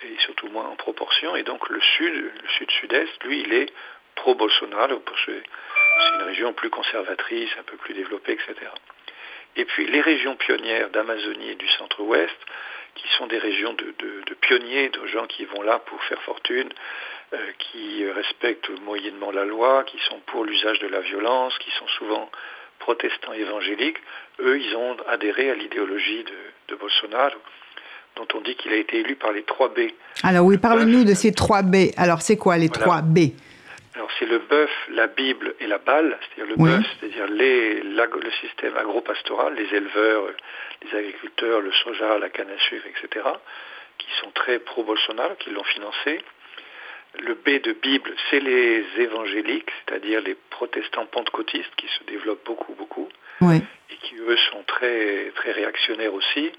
[0.02, 1.36] et surtout moins en proportion.
[1.36, 3.72] Et donc le sud, le sud-sud-est, lui, il est
[4.16, 5.42] pro-Bolsonaro, c'est
[6.14, 8.54] une région plus conservatrice, un peu plus développée, etc.
[9.56, 12.36] Et puis les régions pionnières d'Amazonie et du centre-ouest,
[12.94, 16.68] qui sont des régions de, pionniers, de gens qui vont là pour faire fortune,
[17.32, 21.86] euh, qui respectent moyennement la loi, qui sont pour l'usage de la violence, qui sont
[21.88, 22.30] souvent
[22.80, 23.98] protestants évangéliques,
[24.40, 26.24] eux, ils ont adhéré à l'idéologie
[26.68, 27.36] de, Bolsonaro,
[28.16, 29.90] dont on dit qu'il a été élu par les 3 B.
[30.22, 31.76] Alors oui, parlez-nous de ces 3 B.
[31.96, 33.18] Alors c'est quoi les 3 B?
[33.94, 38.76] Alors c'est le bœuf, la Bible et la balle, c'est-à-dire le bœuf, c'est-à-dire le système
[38.76, 40.24] agro-pastoral, les éleveurs,
[40.82, 43.26] les agriculteurs, le soja, la canne à sucre, etc.,
[43.98, 46.22] qui sont très pro-Bolsonaro, qui l'ont financé.
[47.18, 52.74] Le B de Bible, c'est les évangéliques, c'est-à-dire les protestants pentecôtistes qui se développent beaucoup,
[52.74, 53.08] beaucoup,
[53.42, 56.52] et qui eux sont très, très réactionnaires aussi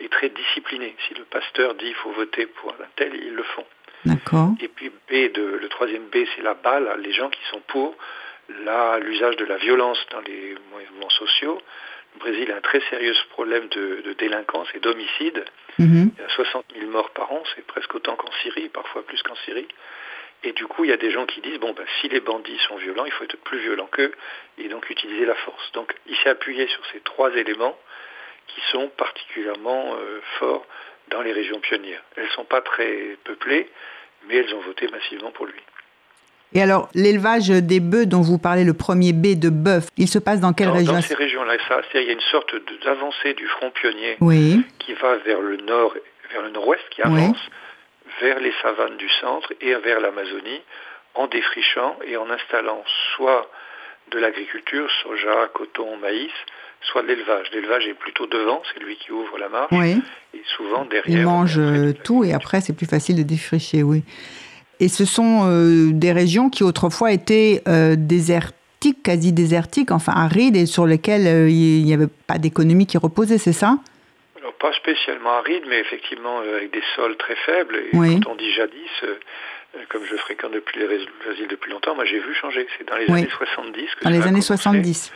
[0.00, 0.94] et très disciplinés.
[1.08, 3.64] Si le pasteur dit qu'il faut voter pour un tel, ils le font.
[4.60, 7.96] Et puis B, de, le troisième B, c'est la balle, les gens qui sont pour
[9.00, 11.60] l'usage de la violence dans les mouvements sociaux.
[12.14, 15.44] Le Brésil a un très sérieux problème de, délinquance et d'homicide.
[15.78, 16.12] Mhm.
[16.16, 19.22] Il y a 60 000 morts par an, c'est presque autant qu'en Syrie, parfois plus
[19.22, 19.68] qu'en Syrie.
[20.46, 22.58] Et du coup, il y a des gens qui disent, bon, ben, si les bandits
[22.68, 24.12] sont violents, il faut être plus violent qu'eux,
[24.58, 25.72] et donc utiliser la force.
[25.72, 27.76] Donc il s'est appuyé sur ces trois éléments
[28.46, 30.64] qui sont particulièrement euh, forts
[31.10, 32.00] dans les régions pionnières.
[32.16, 33.68] Elles ne sont pas très peuplées,
[34.28, 35.60] mais elles ont voté massivement pour lui.
[36.52, 40.20] Et alors, l'élevage des bœufs dont vous parlez, le premier B de bœuf, il se
[40.20, 41.56] passe dans quelle région Dans ces régions-là,
[41.94, 42.54] il y a une sorte
[42.84, 44.16] d'avancée du front pionnier
[44.78, 45.92] qui va vers le nord,
[46.30, 47.50] vers le nord-ouest, qui avance
[48.20, 50.62] vers les savanes du centre et vers l'Amazonie,
[51.14, 52.82] en défrichant et en installant
[53.14, 53.50] soit
[54.12, 56.30] de l'agriculture, soja, coton, maïs,
[56.82, 57.46] soit de l'élevage.
[57.52, 59.72] L'élevage est plutôt devant, c'est lui qui ouvre la marche.
[59.72, 60.00] Oui.
[60.34, 61.18] Et souvent derrière.
[61.18, 64.04] Il mange euh, tout et après c'est plus facile de défricher, oui.
[64.78, 70.56] Et ce sont euh, des régions qui autrefois étaient euh, désertiques, quasi désertiques, enfin arides
[70.56, 73.78] et sur lesquelles euh, il n'y avait pas d'économie qui reposait, c'est ça?
[74.66, 77.76] Pas spécialement arides, mais effectivement euh, avec des sols très faibles.
[77.76, 78.20] Et Oui.
[78.20, 79.14] quand on dit jadis, euh,
[79.76, 80.86] euh, comme je fréquente depuis les
[81.26, 82.66] l'asile depuis longtemps, moi j'ai vu changer.
[82.76, 83.20] C'est dans les Oui.
[83.20, 84.46] années 70 que Dans les années commencé.
[84.56, 85.12] 70.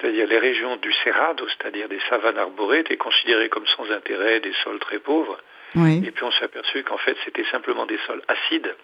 [0.00, 4.52] C'est-à-dire les régions du Cerrado, c'est-à-dire des savanes arborées, étaient considérées comme sans intérêt, des
[4.64, 5.38] sols très pauvres.
[5.76, 6.02] Oui.
[6.06, 8.74] Et puis on s'est aperçu qu'en fait c'était simplement des sols acides,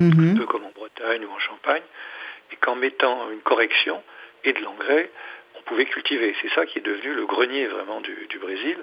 [0.00, 0.38] un Mhm.
[0.38, 1.82] peu comme en Bretagne ou en Champagne,
[2.50, 4.02] et qu'en mettant une correction
[4.44, 5.10] et de l'engrais,
[5.58, 6.34] on pouvait cultiver.
[6.42, 8.78] C'est ça qui est devenu le grenier vraiment du, du Brésil.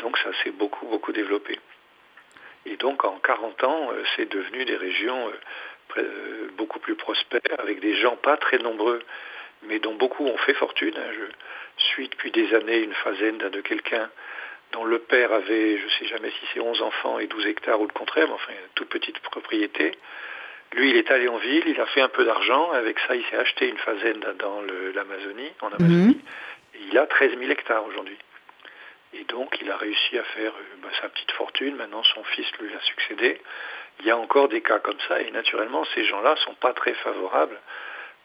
[0.00, 1.58] Donc ça s'est beaucoup, beaucoup développé.
[2.66, 5.32] Et donc en 40 ans, euh, c'est devenu des régions euh,
[5.98, 9.00] euh, beaucoup plus prospères, avec des gens pas très nombreux,
[9.62, 10.94] mais dont beaucoup ont fait fortune.
[10.96, 11.12] hein.
[11.78, 14.10] Je suis depuis des années une fazenda de quelqu'un
[14.72, 17.80] dont le père avait, je ne sais jamais si c'est 11 enfants et 12 hectares
[17.80, 19.92] ou le contraire, mais enfin une toute petite propriété.
[20.72, 23.24] Lui, il est allé en ville, il a fait un peu d'argent, avec ça il
[23.26, 24.60] s'est acheté une fazenda dans
[24.94, 26.20] l'Amazonie, en Amazonie,
[26.74, 28.16] et il a 13 000 hectares aujourd'hui.
[29.12, 32.46] Et donc il a réussi à faire euh, bah, sa petite fortune, maintenant son fils
[32.60, 33.40] lui a succédé.
[34.00, 36.94] Il y a encore des cas comme ça, et naturellement ces gens-là sont pas très
[36.94, 37.58] favorables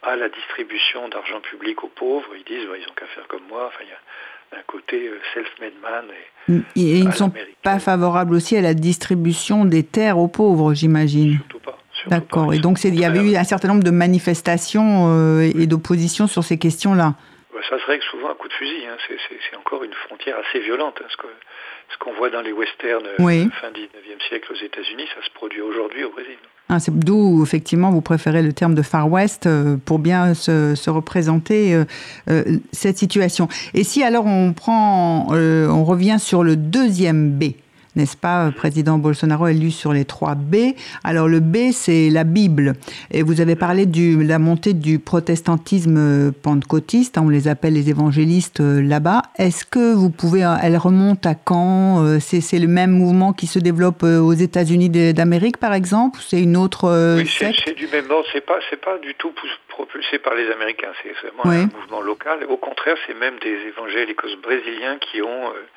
[0.04, 2.30] à la distribution d'argent public aux pauvres.
[2.38, 3.67] Ils disent, bah, ils ont qu'à faire comme moi.
[3.67, 6.06] Enfin, il y a un côté euh, self-made man.
[6.48, 7.32] Et, Et ils ne sont
[7.63, 11.38] pas favorables aussi à la distribution des terres aux pauvres, j'imagine.
[11.38, 11.78] Surtout pas.
[12.08, 12.54] D'accord.
[12.54, 16.43] Et donc il y avait eu un certain nombre de manifestations euh, et d'oppositions sur
[16.43, 17.15] ces questions-là.
[17.56, 18.84] Bah, ça se règle souvent à coup de fusil.
[18.86, 18.98] hein.
[19.08, 20.96] C'est- encore une frontière assez violente.
[21.02, 21.08] hein.
[21.10, 23.50] Ce qu'on voit dans les westerns euh, Oui.
[23.62, 26.36] fin 19e siècle aux États-Unis, ça se produit aujourd'hui au Brésil.
[26.80, 30.89] C'est d'où effectivement vous préférez le terme de Far West euh, pour bien se, se
[30.89, 31.86] représenter euh,
[32.30, 33.48] euh, cette situation.
[33.74, 37.54] Et si alors on prend, euh, on revient sur le deuxième B,
[37.95, 40.73] n'est-ce pas, euh, président Bolsonaro élu sur les trois B.
[41.03, 42.73] Alors le B, c'est la Bible.
[43.12, 47.73] Et vous avez parlé de la montée du protestantisme euh, pentecôtiste, hein, on les appelle
[47.73, 49.21] les évangélistes euh, là-bas.
[49.38, 54.03] Est-ce que vous pouvez, elle remonte à quand C'est le même mouvement qui se développe
[54.03, 58.27] aux États-Unis d'Amérique, par exemple C'est une autre Oui, c'est du même ordre.
[58.34, 59.31] C'est pas, pas du tout
[59.69, 60.91] propulsé par les Américains.
[61.03, 61.63] C'est vraiment Oui.
[61.63, 62.39] un mouvement local.
[62.49, 65.67] Au contraire, c'est même des évangélicos brésiliens qui ont euh,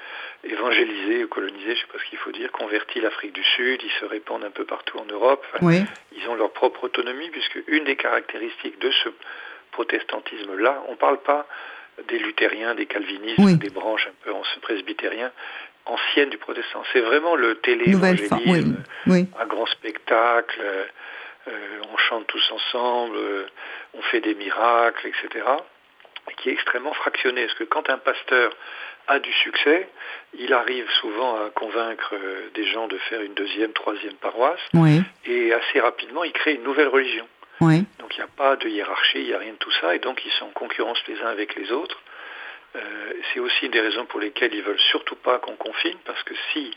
[0.44, 3.80] évangélisé ou colonisé, je sais pas ce qu'il faut dire, converti l'Afrique du Sud.
[3.82, 5.44] Ils se répandent un peu partout en Europe.
[5.54, 5.82] Enfin, Oui,
[6.16, 9.08] ils ont leur propre autonomie, puisque une des caractéristiques de ce
[9.72, 11.46] protestantisme-là, on ne parle pas
[12.08, 13.56] des luthériens, des calvinistes, Oui.
[13.56, 15.32] des branches un peu en presbytériens
[15.86, 16.82] anciennes du protestant.
[16.92, 17.52] C'est vraiment le.
[17.52, 19.26] Oui, télé-évangélisme, oui.
[19.38, 20.84] un grand spectacle, euh,
[21.48, 23.46] euh, on chante tous ensemble, euh,
[23.94, 25.44] on fait des miracles, etc.,
[26.36, 27.46] qui est extrêmement fractionné.
[27.46, 28.52] Parce que quand un pasteur
[29.08, 29.88] a du succès,
[30.38, 35.02] il arrive souvent à convaincre euh, des gens de faire une deuxième, troisième paroisse, oui,
[35.24, 37.26] et assez rapidement, il crée une nouvelle religion.
[37.60, 37.84] oui.
[37.98, 39.98] Donc il n'y a pas de hiérarchie, il n'y a rien de tout ça, et
[39.98, 41.98] donc ils sont en concurrence les uns avec les autres.
[42.76, 46.22] Euh, c'est aussi une des raisons pour lesquelles ils veulent surtout pas qu'on confine, parce
[46.22, 46.70] que si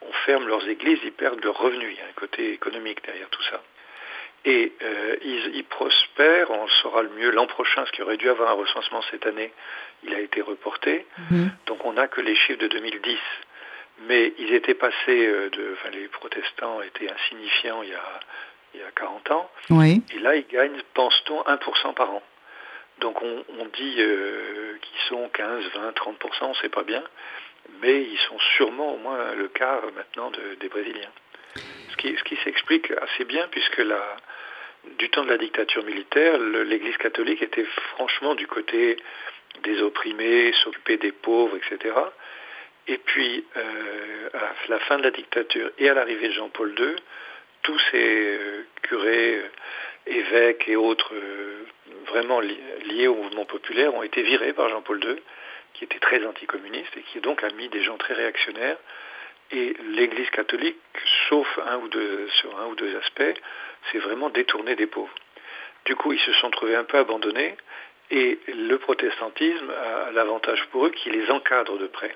[0.00, 1.90] on ferme leurs églises, ils perdent leurs revenus.
[1.92, 3.62] Il y a un côté économique derrière tout ça.
[4.46, 8.18] Et euh, ils, ils prospèrent, on le saura le mieux l'an prochain, ce qui aurait
[8.18, 9.52] dû avoir un recensement cette année,
[10.04, 11.06] il a été reporté.
[11.30, 11.50] Mhm.
[11.66, 13.18] Donc on n'a que les chiffres de 2010.
[14.08, 15.74] Mais ils étaient passés euh, de.
[15.74, 18.20] Enfin, les protestants étaient insignifiants il y a,
[18.74, 19.50] il y a 40 ans.
[19.70, 22.22] Oui, Et là, ils gagnent, pense-t-on, 1% par an.
[23.00, 27.02] Donc on, on dit euh, qu'ils sont 15, 20, 30%, on ne sait pas bien,
[27.82, 31.10] mais ils sont sûrement au moins le quart maintenant de- des Brésiliens.
[31.90, 34.16] Ce qui, ce qui s'explique assez bien puisque la,
[34.98, 37.64] du temps de la dictature militaire, l'Église catholique était
[37.94, 38.96] franchement du côté
[39.62, 41.94] des opprimés, s'occuper des pauvres, etc.
[42.86, 46.96] Et puis, euh, à la fin de la dictature et à l'arrivée de Jean-Paul II,
[47.62, 49.48] tous ces euh, curés, euh,
[50.06, 51.14] évêques et autres
[52.08, 52.58] vraiment li-
[52.90, 55.16] liés au mouvement populaire ont été virés par Jean-Paul II,
[55.72, 58.76] qui était très anticommuniste et qui donc a mis des gens très réactionnaires.
[59.50, 60.76] Et l'Église catholique,
[61.28, 63.40] sauf un ou deux, sur un ou deux aspects,
[63.90, 65.14] s'est vraiment détournée des pauvres.
[65.86, 67.56] Du coup, ils se sont trouvés un peu abandonnés
[68.10, 72.14] et le protestantisme a l'avantage pour eux qu'il les encadre de près.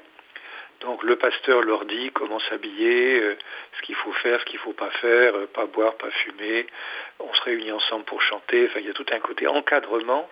[0.81, 3.37] Donc le pasteur leur dit comment s'habiller, euh,
[3.77, 6.67] ce qu'il faut faire, ce qu'il ne faut pas faire, euh, pas boire, pas fumer.
[7.19, 8.67] On se réunit ensemble pour chanter.
[8.69, 10.31] Enfin, il y a tout un côté encadrement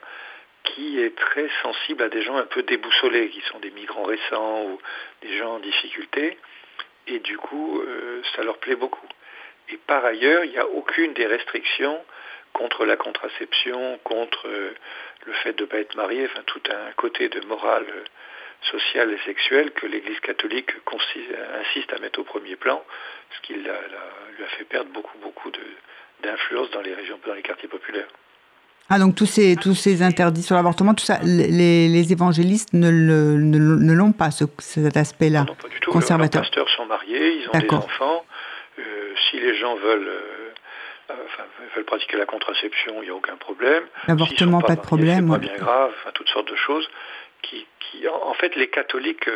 [0.62, 4.64] qui est très sensible à des gens un peu déboussolés, qui sont des migrants récents
[4.64, 4.78] ou
[5.22, 6.38] des gens en difficulté.
[7.08, 9.06] Et du coup, euh, ça leur plaît beaucoup.
[9.68, 12.00] Et par ailleurs, il n'y a aucune des restrictions
[12.52, 14.48] contre la contraception, contre
[15.24, 17.86] le fait de ne pas être marié, enfin tout un côté de morale
[18.70, 20.70] sociale et sexuelle que l'Église catholique
[21.60, 22.82] insiste à mettre au premier plan,
[23.36, 25.50] ce qui lui a fait perdre beaucoup, beaucoup
[26.22, 28.08] d'influence dans les régions, dans les quartiers populaires.
[28.88, 32.90] Ah, donc tous ces, tous ces interdits sur l'avortement, tout ça, les, les évangélistes ne,
[32.90, 35.90] ne, l'ont pas, ce, cet aspect-là Non, pas du tout.
[35.90, 36.42] Conservateur.
[36.42, 38.24] Les pasteurs sont mariés, ils ont des enfants.
[38.78, 40.08] Euh, si les gens veulent,
[41.10, 43.84] euh, euh, enfin, veulent pratiquer la contraception, il n'y a aucun problème.
[44.08, 45.26] L'avortement, pas, de problème.
[45.26, 46.88] C'est pas bien grave, enfin, toutes sortes de choses.
[47.42, 49.28] Qui, qui, en fait, les catholiques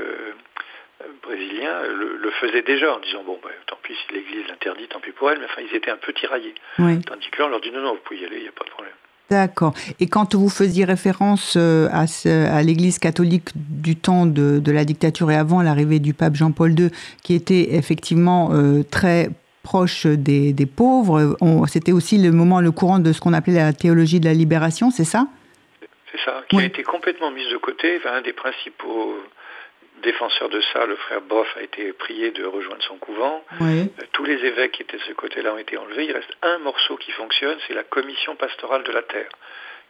[1.23, 5.13] brésiliens le, faisaient déjà en disant bon, ben, tant pis si l'Église l'interdit, tant pis
[5.13, 6.55] pour elle, mais enfin, ils étaient un peu tiraillés.
[6.77, 8.53] Tandis que là, on leur dit non, non, vous pouvez y aller, il n'y a
[8.53, 8.95] pas de problème.
[9.31, 9.75] D'accord.
[10.01, 15.31] Et quand vous faisiez référence euh, à, à l'Église catholique du temps de, la dictature
[15.31, 16.91] et avant l'arrivée du pape Jean-Paul II,
[17.23, 19.31] qui était effectivement euh, très
[19.63, 21.37] proche des, pauvres,
[21.69, 24.91] c'était aussi le moment, le courant de ce qu'on appelait la théologie de la libération,
[24.91, 25.27] c'est ça?
[26.13, 27.97] C'est ça, qui a été complètement mise de côté.
[27.99, 29.17] Enfin, un des principaux
[30.03, 33.45] défenseur de ça, le frère Boff, a été prié de rejoindre son couvent.
[33.61, 36.07] Euh, tous les évêques qui étaient de ce côté-là ont été enlevés.
[36.07, 39.29] Il reste un morceau qui fonctionne, c'est la commission pastorale de la terre,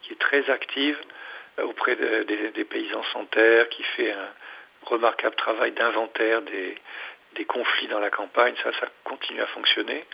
[0.01, 0.97] qui est très active
[1.59, 4.29] euh, auprès des paysans sans terre, qui fait un
[4.85, 6.75] remarquable travail d'inventaire des,
[7.35, 8.53] des conflits dans la campagne.
[8.63, 8.71] Ça,
[9.03, 10.05] continue à fonctionner.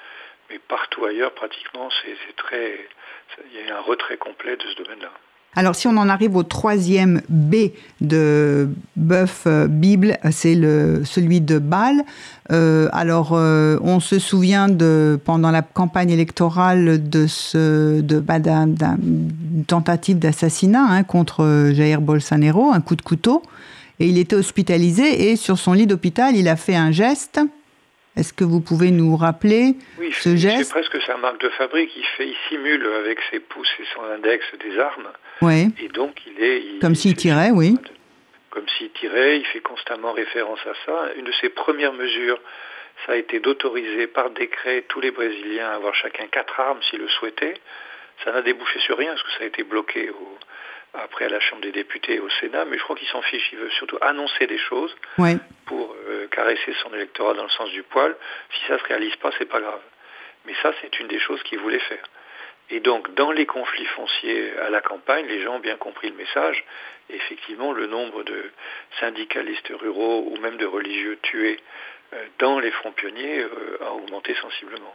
[0.49, 2.87] Mais partout ailleurs, pratiquement, c'est très,
[3.53, 5.11] il y a un retrait complet de ce domaine-là.
[5.57, 11.57] Alors si on en arrive au troisième B de bœuf euh, Bible, c'est celui de
[11.57, 12.03] Bâle.
[12.51, 18.37] Euh, alors euh, on se souvient de pendant la campagne électorale de ce de bah,
[19.65, 23.41] tentative d'assassinat hein, contre Jair Bolsonaro, un coup de couteau,
[23.99, 27.39] et il était hospitalisé et sur son lit d'hôpital il a fait un geste
[28.17, 29.75] est-ce que vous pouvez nous rappeler
[30.11, 31.91] ce geste C'est presque sa marque de fabrique.
[31.95, 35.09] Il, fait, il simule avec ses pouces et son index des armes.
[35.43, 35.67] Oui.
[35.79, 36.81] Et donc il est...
[36.81, 37.77] comme s'il tirait, oui.
[38.49, 41.13] Comme s'il tirait, il fait constamment référence à ça.
[41.15, 42.39] Une de ses premières mesures,
[43.05, 46.99] ça a été d'autoriser par décret tous les Brésiliens à avoir chacun quatre armes s'ils
[46.99, 47.53] le souhaitaient.
[48.23, 50.37] Ça n'a débouché sur rien parce que ça a été bloqué au,
[50.93, 53.49] après à la Chambre des députés et au Sénat, mais je crois qu'il s'en fiche.
[53.51, 54.95] Il veut surtout annoncer des choses
[55.65, 58.15] pour euh, caresser son électorat dans le sens du poil.
[58.53, 59.81] Si ça ne se réalise pas, c'est pas grave.
[60.45, 62.03] Mais ça, c'est une des choses qu'il voulait faire.
[62.69, 66.15] Et donc, dans les conflits fonciers à la campagne, les gens ont bien compris le
[66.15, 66.63] message.
[67.09, 68.51] Et effectivement, le nombre de
[68.99, 71.57] syndicalistes ruraux ou même de religieux tués
[72.13, 74.93] euh, dans les fronts pionniers euh, a augmenté sensiblement.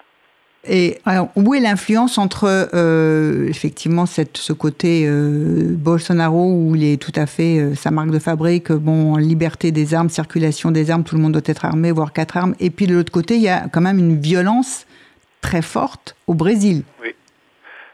[0.68, 6.84] Et alors, où est l'influence entre euh, effectivement cette, ce côté euh, Bolsonaro où il
[6.84, 10.92] est tout à fait euh, sa marque de fabrique, bon liberté des armes, circulation des
[10.92, 13.34] armes, tout le monde doit être armé, voire quatre armes, et puis de l'autre côté
[13.34, 14.86] il y a quand même une violence
[15.40, 16.84] très forte au Brésil.
[17.02, 17.12] Oui.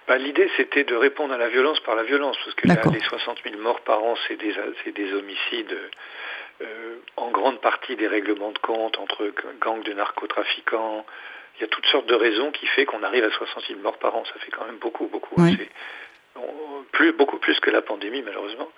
[0.07, 3.39] Bah, L'idée c'était de répondre à la violence par la violence, parce que les 60
[3.45, 4.53] 000 morts par an c'est des,
[4.93, 5.75] des homicides.
[7.17, 11.07] en grande partie des règlements de compte entre gangs de narcotrafiquants,
[11.59, 13.99] il y a toutes sortes de raisons qui fait qu'on arrive à 60 000 morts
[13.99, 14.25] par an.
[14.25, 15.35] Ça fait quand même beaucoup, beaucoup.
[16.93, 18.71] plus, beaucoup plus que la pandémie, malheureusement.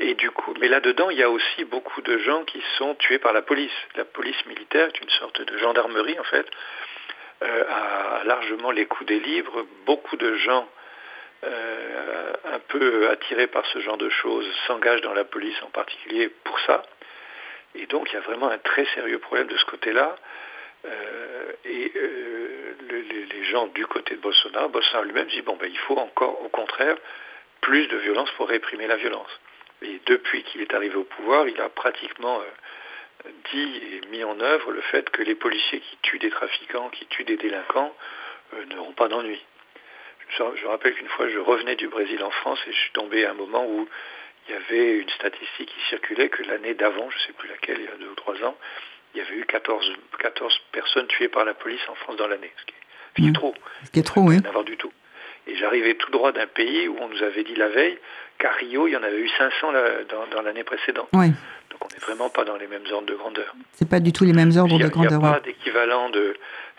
[0.00, 3.18] Et du coup, mais là-dedans, il y a aussi beaucoup de gens qui sont tués
[3.18, 3.72] par la police.
[3.94, 6.46] La police militaire est une sorte de gendarmerie, en fait,
[7.42, 9.64] euh, a largement les coups des livres.
[9.86, 10.68] Beaucoup de gens
[11.44, 16.28] euh, un peu attirés par ce genre de choses s'engagent dans la police en particulier
[16.44, 16.82] pour ça.
[17.74, 20.16] Et donc, il y a vraiment un très sérieux problème de ce côté-là.
[20.86, 25.78] Euh, et euh, les, gens du côté de Bolsonaro, Bolsonaro lui-même dit bon ben il
[25.78, 26.96] faut encore au contraire
[27.60, 29.30] plus de violence pour réprimer la violence.
[29.82, 34.40] Et depuis qu'il est arrivé au pouvoir, il a pratiquement euh, dit et mis en
[34.40, 37.94] œuvre le fait que les policiers qui tuent des trafiquants, qui tuent des délinquants,
[38.70, 39.40] n'auront pas d'ennui.
[40.28, 43.24] Je, je, rappelle qu'une fois je revenais du Brésil en France et je suis tombé
[43.24, 43.88] à un moment où
[44.48, 47.78] il y avait une statistique qui circulait que l'année d'avant, je ne sais plus laquelle,
[47.80, 48.56] il y a deux ou trois ans,
[49.16, 52.52] il y avait eu 14, 14 personnes tuées par la police en France dans l'année,
[52.58, 52.64] ce,
[53.14, 53.32] qui est, mmh.
[53.32, 53.54] trop.
[53.84, 54.40] Ce qui est trop, oui.
[54.42, 54.92] N'avoir du tout.
[55.46, 57.98] Et j'arrivais tout droit d'un pays où on nous avait dit la veille
[58.38, 59.72] qu'à Rio, il y en avait eu 500
[60.32, 61.08] dans, l'année précédente.
[61.14, 61.28] Oui.
[61.70, 63.54] Donc on n'est vraiment pas dans les mêmes ordres de grandeur.
[63.72, 65.12] C'est pas du tout les mêmes ordres de grandeur.
[65.12, 66.36] Il n'y a pas d'équivalent de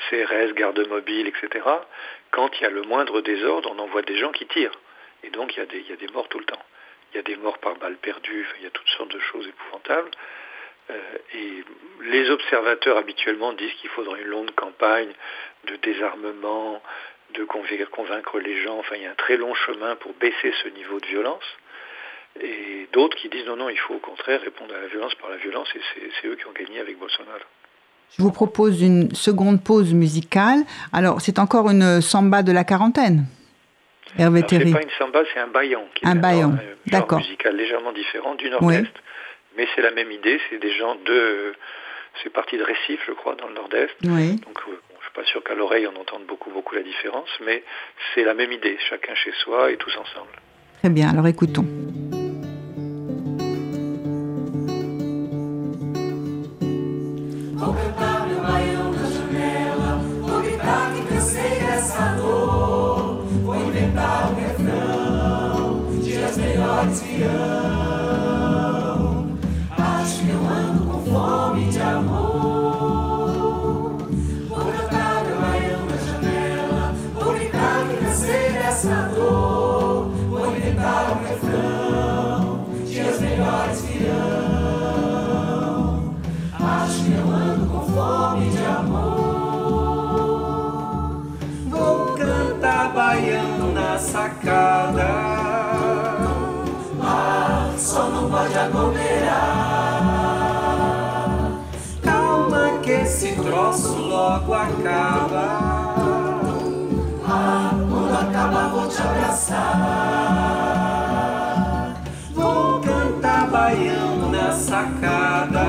[0.10, 1.66] CRS, garde mobile, etc.
[2.30, 4.78] Quand il y a le moindre désordre, on envoie des gens qui tirent.
[5.24, 6.62] Et donc il y, a des, il y a des morts tout le temps.
[7.14, 9.48] Il y a des morts par balles perdues, il y a toutes sortes de choses
[9.48, 10.12] épouvantables.
[10.90, 10.94] Euh,
[11.36, 11.64] et
[12.10, 15.12] les observateurs habituellement disent qu'il faudra une longue campagne
[15.68, 16.82] de désarmement,
[17.34, 18.80] de convaincre les gens.
[18.80, 21.44] Enfin, il y a un très long chemin pour baisser ce niveau de violence.
[22.42, 25.30] Et d'autres qui disent non, non, il faut au contraire répondre à la violence par
[25.30, 25.82] la violence, et
[26.22, 27.40] c'est eux qui ont gagné avec Bolsonaro.
[28.18, 30.60] Je vous propose une seconde pause musicale.
[30.94, 33.26] Alors, c'est encore une samba de la quarantaine
[34.18, 34.68] Hervé Terry.
[34.68, 35.86] C'est pas une samba, c'est un baillan.
[35.94, 36.56] Qui un baillan,
[36.88, 37.20] d'accord.
[37.20, 38.94] musical légèrement différent du nord-est.
[39.58, 41.54] Mais c'est la même idée, c'est des gens de...
[42.24, 43.94] C'est parti de Récif, je crois, dans le nord-est.
[44.04, 44.36] Oui.
[44.38, 47.64] Donc, euh, je suis pas sûr qu'à l'oreille on entende beaucoup, beaucoup la différence, mais
[48.14, 50.32] c'est la même idée, chacun chez soi et tous ensemble.
[50.80, 51.66] Très bien, alors écoutons.
[103.78, 105.46] Troço logo acaba.
[107.30, 109.84] Ah, quando acaba vou te abraçar.
[112.34, 115.66] Vou cantar baião na sacada.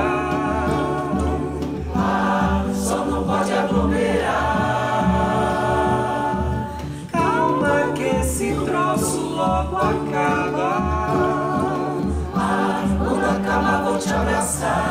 [1.95, 4.39] Ah, só não pode aglomerar.
[7.13, 11.19] Calma que esse troço logo acaba
[13.89, 14.88] vou te abraçar.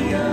[0.00, 0.29] fire.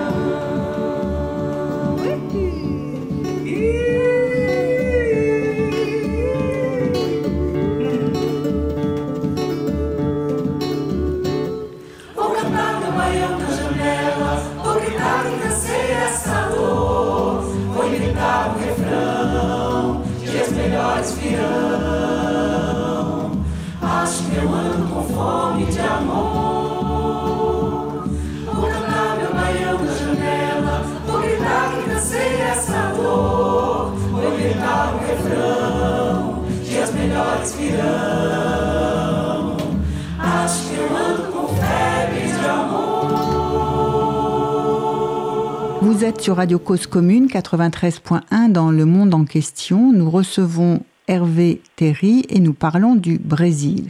[45.81, 49.93] Vous êtes sur Radio Cause Commune 93.1 dans le monde en question.
[49.93, 53.89] Nous recevons Hervé Terry et nous parlons du Brésil.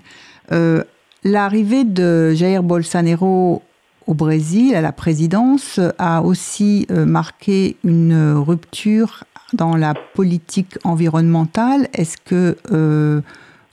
[0.52, 0.84] Euh,
[1.24, 3.64] L'arrivée de Jair Bolsonaro
[4.06, 11.90] au Brésil à la présidence a aussi euh, marqué une rupture dans la politique environnementale.
[11.94, 13.22] Est-ce que euh,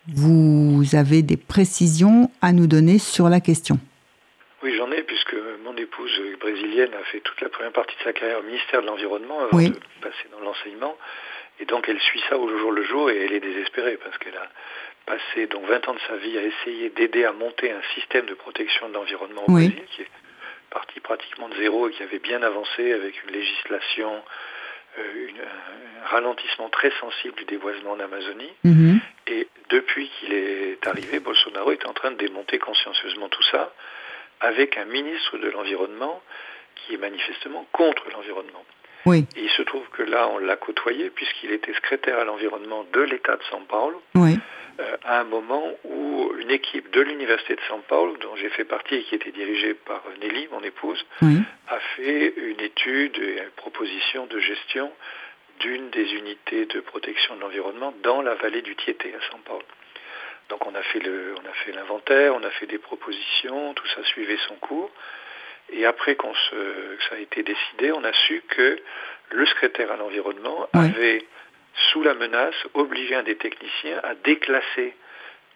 [0.09, 3.79] vous avez des précisions à nous donner sur la question?
[4.63, 8.13] Oui, j'en ai, puisque mon épouse brésilienne a fait toute la première partie de sa
[8.13, 10.97] carrière au ministère de l'Environnement avant de passer dans l'enseignement.
[11.61, 14.37] Et donc elle suit ça au jour le jour et elle est désespérée parce qu'elle
[14.37, 14.49] a
[15.07, 18.35] passé donc 20 ans de sa vie à essayer d'aider à monter un système de
[18.35, 20.09] protection de l'environnement au Brésil qui est
[20.71, 24.11] parti pratiquement de zéro et qui avait bien avancé avec une législation,
[24.99, 25.29] euh,
[26.05, 28.53] un ralentissement très sensible du déboisement en Amazonie.
[28.65, 29.01] Mhm.
[29.35, 33.72] Et depuis qu'il est arrivé, Bolsonaro est en train de démonter consciencieusement tout ça
[34.41, 36.22] avec un ministre de l'Environnement
[36.76, 38.64] qui est manifestement contre l'environnement.
[39.07, 39.26] Oui.
[39.37, 43.01] Et il se trouve que là, on l'a côtoyé puisqu'il était secrétaire à l'environnement de
[43.01, 44.01] l'État de São Paulo.
[44.14, 44.39] Oui.
[44.80, 48.64] Euh, à un moment où une équipe de l'Université de São Paulo, dont j'ai fait
[48.64, 51.39] partie et qui était dirigée par Nelly, mon épouse, oui.
[51.68, 54.91] a fait une étude et une proposition de gestion
[55.65, 59.65] d'une des unités de protection de l'environnement dans la vallée du Tietê à São Paulo.
[60.51, 63.87] Donc on a fait le, on a fait l'inventaire, on a fait des propositions, tout
[63.95, 64.91] ça suivait son cours.
[65.73, 66.51] Et après qu'on se,
[66.97, 68.79] que ça a été décidé, on a su que
[69.31, 70.85] le secrétaire à l'environnement Oui.
[70.85, 71.25] avait,
[71.89, 74.95] sous la menace, obligé un des techniciens à déclasser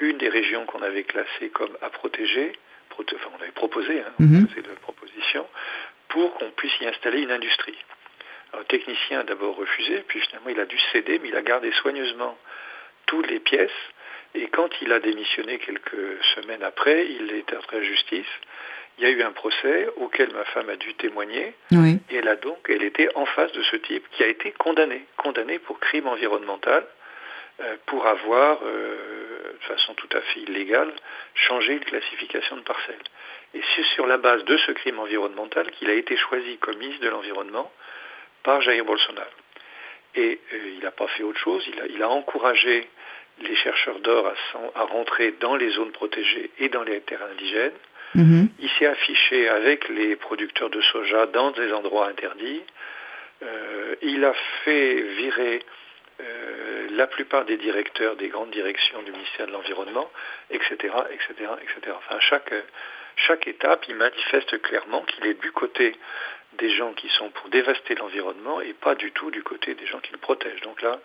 [0.00, 2.52] une des régions qu'on avait classées comme à protéger,
[2.90, 5.46] enfin on avait proposé, hein, on faisait la proposition,
[6.08, 7.76] pour qu'on puisse y installer une industrie.
[8.52, 11.42] Alors, le technicien a d'abord refusé, puis finalement il a dû céder, mais il a
[11.42, 12.36] gardé soigneusement
[13.06, 13.70] toutes les pièces.
[14.34, 18.26] Et quand il a démissionné quelques semaines après, il est entré à justice.
[18.98, 21.54] Il y a eu un procès auquel ma femme a dû témoigner.
[21.70, 21.98] Oui.
[22.10, 25.04] Et elle a donc, elle était en face de ce type qui a été condamné,
[25.16, 26.84] condamné pour crime environnemental,
[27.60, 30.92] euh, pour avoir, euh, de façon tout à fait illégale,
[31.34, 33.02] changé une classification de parcelle.
[33.54, 37.04] Et c'est sur la base de ce crime environnemental qu'il a été choisi comme ministre
[37.04, 37.72] de l'Environnement
[38.48, 39.28] par Jair Bolsonaro.
[40.14, 42.88] Et euh, il n'a pas fait autre chose, il a, il a encouragé
[43.42, 44.32] les chercheurs d'or
[44.74, 47.80] à, rentrer dans les zones protégées et dans les terres indigènes
[48.14, 48.48] Mhm.
[48.58, 52.62] Il s'est affiché avec les producteurs de soja dans des endroits interdits.
[53.42, 54.32] Euh, il a
[54.64, 55.62] fait virer
[56.20, 60.10] euh, la plupart des directeurs des grandes directions du ministère de l'Environnement,
[60.50, 60.74] etc.,
[61.12, 61.96] etc., etc.
[61.98, 62.54] Enfin, à chaque,
[63.16, 65.94] chaque étape, il manifeste clairement qu'il est du côté
[66.58, 69.98] des gens qui sont pour dévaster l'environnement et pas du tout du côté des gens
[70.00, 70.60] qui le protègent.
[70.62, 70.98] Donc là,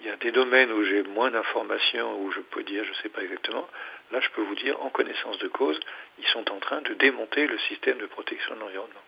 [0.00, 2.94] il y a des domaines où j'ai moins d'informations, où je peux dire, je ne
[3.02, 3.66] sais pas exactement.
[4.12, 5.78] Là, je peux vous dire, en connaissance de cause,
[6.18, 9.00] ils sont en train de démonter le système de protection de l'environnement.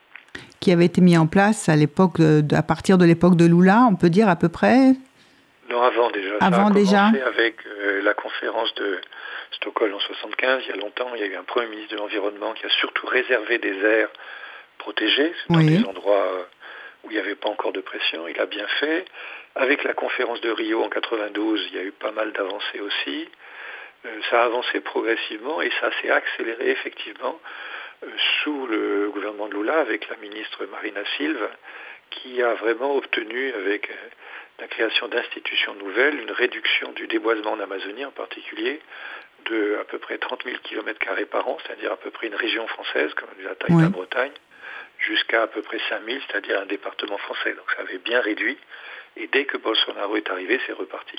[0.61, 3.87] Qui avait été mis en place à l'époque, de- à partir de l'époque de Lula,
[3.91, 4.93] on peut dire à peu près?
[5.69, 6.37] Non, avant déjà.
[6.41, 9.01] Avant déjà avec euh, la conférence de
[9.53, 10.63] Stockholm en 75.
[10.67, 12.69] Il y a longtemps, il y a eu un Premier ministre de l'Environnement qui a
[12.81, 14.09] surtout réservé des aires
[14.83, 15.79] protégées dans Oui.
[15.79, 16.43] des endroits euh,
[17.05, 18.27] où il n'y avait pas encore de pression.
[18.29, 19.05] Il a bien fait.
[19.55, 23.29] Avec la conférence de Rio en 92, il y a eu pas mal d'avancées aussi.
[24.07, 27.39] Euh, ça a avancé progressivement et ça s'est accéléré effectivement
[28.03, 28.09] euh,
[28.43, 31.51] sous le gouvernement de Lula avec la ministre Marina Silva
[32.11, 33.95] qui a vraiment obtenu avec euh,
[34.59, 38.81] la création d'institutions nouvelles, une réduction du déboisement en Amazonie en particulier
[39.47, 40.99] de à peu près 30 000 km
[41.31, 44.33] par an, c'est-à-dire à peu près une région française comme la taille de la Bretagne,
[45.07, 47.55] jusqu'à à peu près 5 000, c'est-à-dire un département français.
[47.55, 48.57] Donc ça avait bien réduit.
[49.17, 51.17] Et dès que Bolsonaro est arrivé, c'est reparti.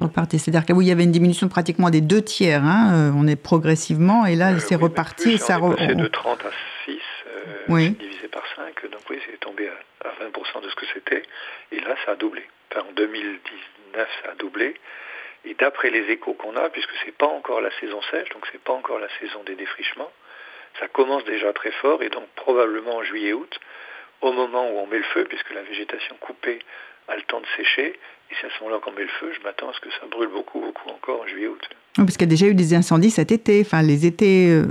[0.00, 2.64] reparti C'est-à-dire qu'il y avait une diminution pratiquement des deux tiers.
[2.64, 5.22] hein, euh, On est progressivement et là, Euh, c'est oui, reparti.
[5.22, 6.50] plus, et ça on est passé de on- 30 à
[6.84, 7.90] 6, euh, Oui.
[7.90, 11.22] divisé par 5, donc oui, c'est tombé à, à 20% de ce que c'était.
[11.72, 12.42] Et là, ça a doublé.
[12.72, 14.74] Enfin, en 2019, ça a doublé.
[15.44, 18.60] Et d'après les échos qu'on a, puisque c'est pas encore la saison sèche, donc c'est
[18.62, 20.10] pas encore la saison des défrichements,
[20.78, 23.58] ça commence déjà très fort, et donc probablement en juillet-août,
[24.20, 26.58] au moment où on met le feu, puisque la végétation coupée
[27.08, 27.98] a le temps de sécher,
[28.30, 30.06] et c'est à ce moment-là qu'on met le feu, je m'attends à ce que ça
[30.10, 31.68] brûle beaucoup, beaucoup encore en juillet-août.
[31.98, 33.62] Oui, Parce qu'il y a déjà eu des incendies cet été.
[33.66, 34.50] Enfin, les étés.
[34.50, 34.66] euh,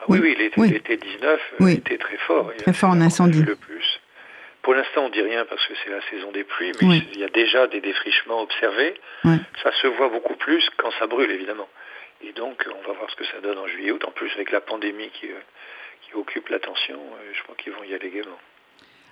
[0.00, 0.70] Ah oui, Oui, l'été oui.
[0.70, 1.24] l'été 19
[1.60, 1.72] euh, Oui.
[1.74, 2.52] était très fort.
[2.58, 3.42] Très fort en incendie.
[3.42, 4.00] Le plus.
[4.62, 7.08] Pour l'instant, on dit rien parce que c'est la saison des pluies, mais Oui.
[7.14, 8.94] il y a déjà des défrichements observés.
[9.24, 11.68] Ça se voit beaucoup plus quand ça brûle, évidemment.
[12.22, 14.02] Et donc, on va voir ce que ça donne en juillet-août.
[14.06, 17.94] En plus, avec la pandémie qui, euh, occupe l'attention, euh, je crois qu'ils vont y
[17.94, 18.36] aller gaiement.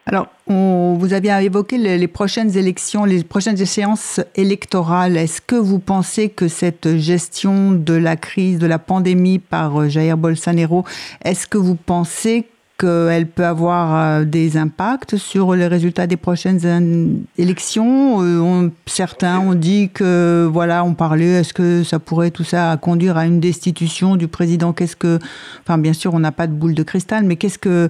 [0.05, 5.17] Alors, on- vous aviez évoqué les, prochaines élections, les prochaines échéances électorales.
[5.17, 9.89] Est-ce que vous pensez que cette gestion de la crise, de la pandémie par euh,
[9.89, 10.85] Jair Bolsonaro,
[11.25, 12.49] est-ce que vous pensez
[12.79, 18.23] qu'elle peut avoir euh, des impacts sur les résultats des prochaines élections?
[18.23, 22.77] Euh, on- Certains ont dit que, voilà, on parlait, est-ce que ça pourrait tout ça
[22.81, 24.73] conduire à une destitution du président?
[24.73, 25.19] Qu'est-ce que,
[25.63, 27.89] enfin, bien sûr, on n'a pas de boule de cristal, mais qu'est-ce que,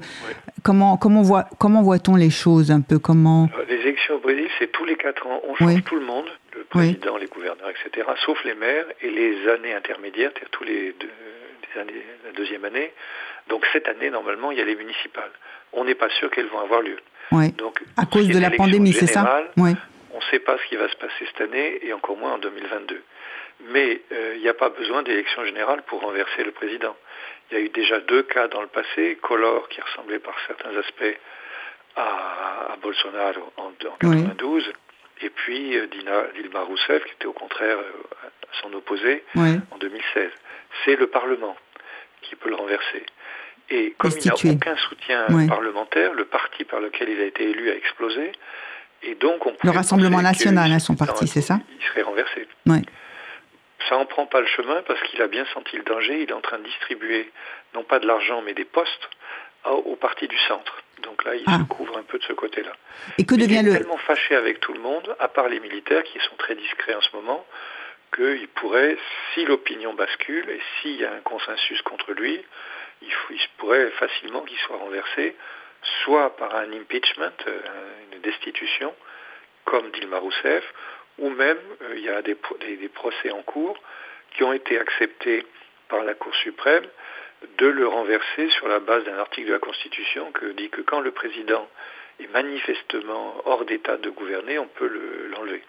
[0.63, 2.99] comment, comment voit, comment voit-on les choses un peu?
[2.99, 3.49] Comment?
[3.59, 5.41] Euh, Les élections au Brésil, c'est tous les quatre ans.
[5.49, 5.83] On change Oui.
[5.83, 6.25] tout le monde,
[6.57, 10.95] le président, les gouverneurs, etc., sauf les maires et les années intermédiaires, c'est-à-dire tous les
[11.01, 11.09] deux,
[11.75, 12.93] les années, la deuxième année.
[13.49, 15.31] Donc cette année, normalement, il y a les municipales.
[15.73, 16.97] On n'est pas sûr qu'elles vont avoir lieu.
[17.33, 17.51] Ouais.
[17.51, 19.73] Donc, À cause de la pandémie, c'est ça Oui.
[20.13, 22.39] On ne sait pas ce qui va se passer cette année et encore moins en
[22.39, 23.03] 2022.
[23.71, 26.97] Mais euh, il n'y a pas besoin d'élection générale pour renverser le président.
[27.51, 30.75] Il y a eu déjà deux cas dans le passé, Collor qui ressemblait par certains
[30.77, 31.19] aspects
[31.97, 34.73] à, à Bolsonaro en, en 92,
[35.23, 39.25] et puis euh, Dina, Dilma Rousseff qui était au contraire euh, à son opposé
[39.71, 40.31] en 2016.
[40.85, 41.57] C'est le Parlement
[42.23, 43.05] qui peut le renverser.
[43.71, 45.47] Et comme il n'a aucun soutien Ouais.
[45.47, 48.33] parlementaire, le parti par lequel il a été élu a explosé.
[49.03, 52.49] Et donc on Le Rassemblement national, qu'il- hein, son parti, c'est ça Il serait renversé.
[52.67, 52.83] Ouais.
[53.89, 56.23] Ça n'en prend pas le chemin parce qu'il a bien senti le danger.
[56.23, 57.31] Il est en train de distribuer,
[57.75, 59.09] non pas de l'argent, mais des postes
[59.65, 60.83] à- au parti du centre.
[61.03, 61.59] Donc là, il Ah.
[61.61, 62.73] se couvre un peu de ce côté-là.
[63.19, 63.79] Et que devient il est le.
[63.79, 67.01] tellement fâché avec tout le monde, à part les militaires qui sont très discrets en
[67.01, 67.47] ce moment,
[68.19, 68.97] qu'il pourrait,
[69.33, 72.41] si l'opinion bascule et s'il y a un consensus contre lui,
[73.03, 73.09] il,
[73.59, 75.37] pourrait facilement qu'il soit renversé,
[76.03, 77.61] soit par un impeachment, euh,
[78.13, 78.93] une destitution,
[79.65, 80.65] comme Dilma Rousseff,
[81.19, 83.81] ou même euh, il y a des, pro- des- des procès en cours
[84.35, 85.47] qui ont été acceptés
[85.89, 86.87] par la Cour suprême
[87.59, 91.01] de le renverser sur la base d'un article de la Constitution qui dit que quand
[91.01, 91.69] le président
[92.21, 95.63] est manifestement hors d'état de gouverner, on peut le- l'enlever.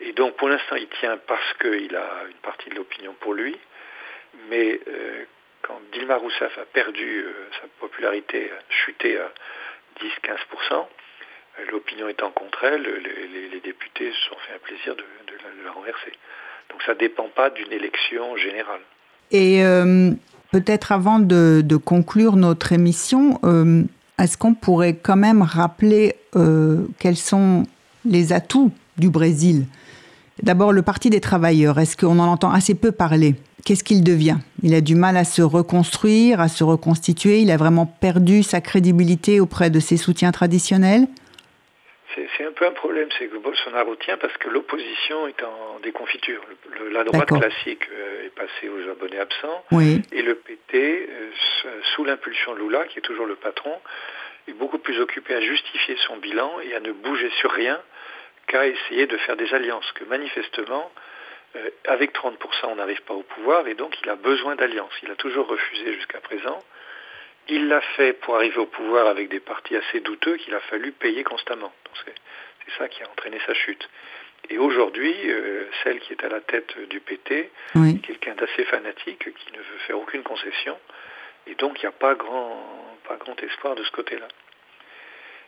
[0.00, 3.56] Et donc pour l'instant, il tient parce qu'il a une partie de l'opinion pour lui,
[4.48, 5.24] mais euh,
[5.66, 9.32] quand Dilma Rousseff a perdu euh, sa popularité, a chuté à
[10.00, 10.84] 10-15%, euh,
[11.72, 15.02] l'opinion étant contre elle, les, députés se sont fait un plaisir de,
[15.64, 16.12] la, renverser.
[16.70, 18.80] Donc ça ne dépend pas d'une élection générale.
[19.30, 20.10] Et euh,
[20.52, 23.40] peut-être avant de, conclure notre émission,
[24.18, 26.16] est-ce qu'on pourrait quand même rappeler
[26.98, 27.62] quels sont
[28.04, 29.64] les atouts du Brésil?
[30.42, 33.34] D'abord, le Parti des travailleurs, est-ce qu'on en entend assez peu parler?
[33.64, 34.36] Qu'est-ce qu'il devient?
[34.62, 38.60] Il a du mal à se reconstruire, à se reconstituer, il a vraiment perdu sa
[38.60, 41.06] crédibilité auprès de ses soutiens traditionnels?
[42.36, 46.40] C'est un peu un problème, c'est que Bolsonaro tient parce que l'opposition est en déconfiture.
[46.92, 49.64] la droite classique euh, est passée aux abonnés absents.
[50.12, 51.30] Et le PT, euh,
[51.94, 53.72] sous l'impulsion de Lula, qui est toujours le patron,
[54.46, 57.80] est beaucoup plus occupé à justifier son bilan et à ne bouger sur rien
[58.46, 59.90] qu'à essayer de faire des alliances.
[59.92, 60.90] Que manifestement,
[61.56, 62.36] euh, avec 30%,
[62.68, 64.92] on n'arrive pas au pouvoir et donc il a besoin d'alliances.
[65.02, 66.62] Il a toujours refusé jusqu'à présent.
[67.48, 70.92] Il l'a fait pour arriver au pouvoir avec des partis assez douteux qu'il a fallu
[70.92, 71.72] payer constamment.
[72.04, 73.88] C'est ça qui a entraîné sa chute.
[74.50, 77.50] Et aujourd'hui, euh, celle qui est à la tête du PT
[78.02, 80.78] quelqu'un d'assez fanatique qui ne veut faire aucune concession.
[81.46, 84.28] Et donc, il n'y a pas grand, pas grand espoir de ce côté-là.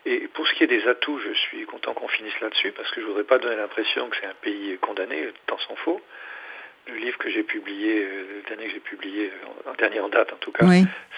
[0.06, 3.00] Et pour ce qui est des atouts, je suis content qu'on finisse là-dessus parce que
[3.00, 6.00] je ne voudrais pas donner l'impression que c'est un pays condamné, tant s'en faut
[6.88, 10.32] le livre que j'ai publié, euh, le dernier que j'ai publié, euh, en dernière date
[10.32, 10.64] en tout cas,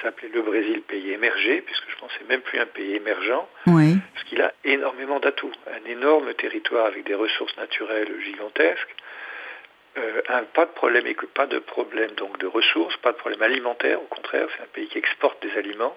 [0.02, 3.46] s'appelait Le Brésil, pays émergé, puisque je pense que c'est même plus un pays émergent,
[4.14, 5.52] parce qu'il a énormément d'atouts.
[5.66, 8.94] Un énorme territoire avec des ressources naturelles gigantesques,
[9.98, 14.00] euh, un, pas de problème pas de problème donc de ressources, pas de problème alimentaire,
[14.00, 15.96] au contraire, c'est un pays qui exporte des aliments.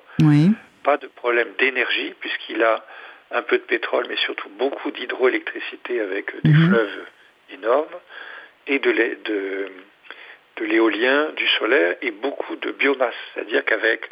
[0.84, 2.86] Pas de problème d'énergie, puisqu'il a
[3.32, 6.70] un peu de pétrole, mais surtout beaucoup d'hydroélectricité avec des mhm.
[6.70, 7.06] fleuves
[7.52, 8.00] énormes
[8.68, 9.70] et de
[10.60, 13.16] l'éolien, du solaire et beaucoup de biomasse.
[13.34, 14.10] C'est-à-dire qu'avec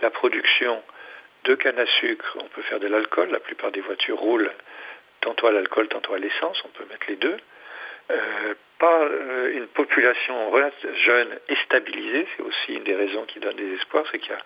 [0.00, 0.82] la production
[1.44, 3.30] de canne à sucre, on peut faire de l'alcool.
[3.30, 4.52] La plupart des voitures roulent
[5.20, 6.62] tantôt à l'alcool, tantôt à l'essence.
[6.64, 7.36] On peut mettre les deux.
[8.10, 10.52] Euh, pas euh, une population
[11.04, 14.34] jeune et stabilisée, c'est aussi une des raisons qui donne des espoirs, c'est qu'il y
[14.34, 14.42] a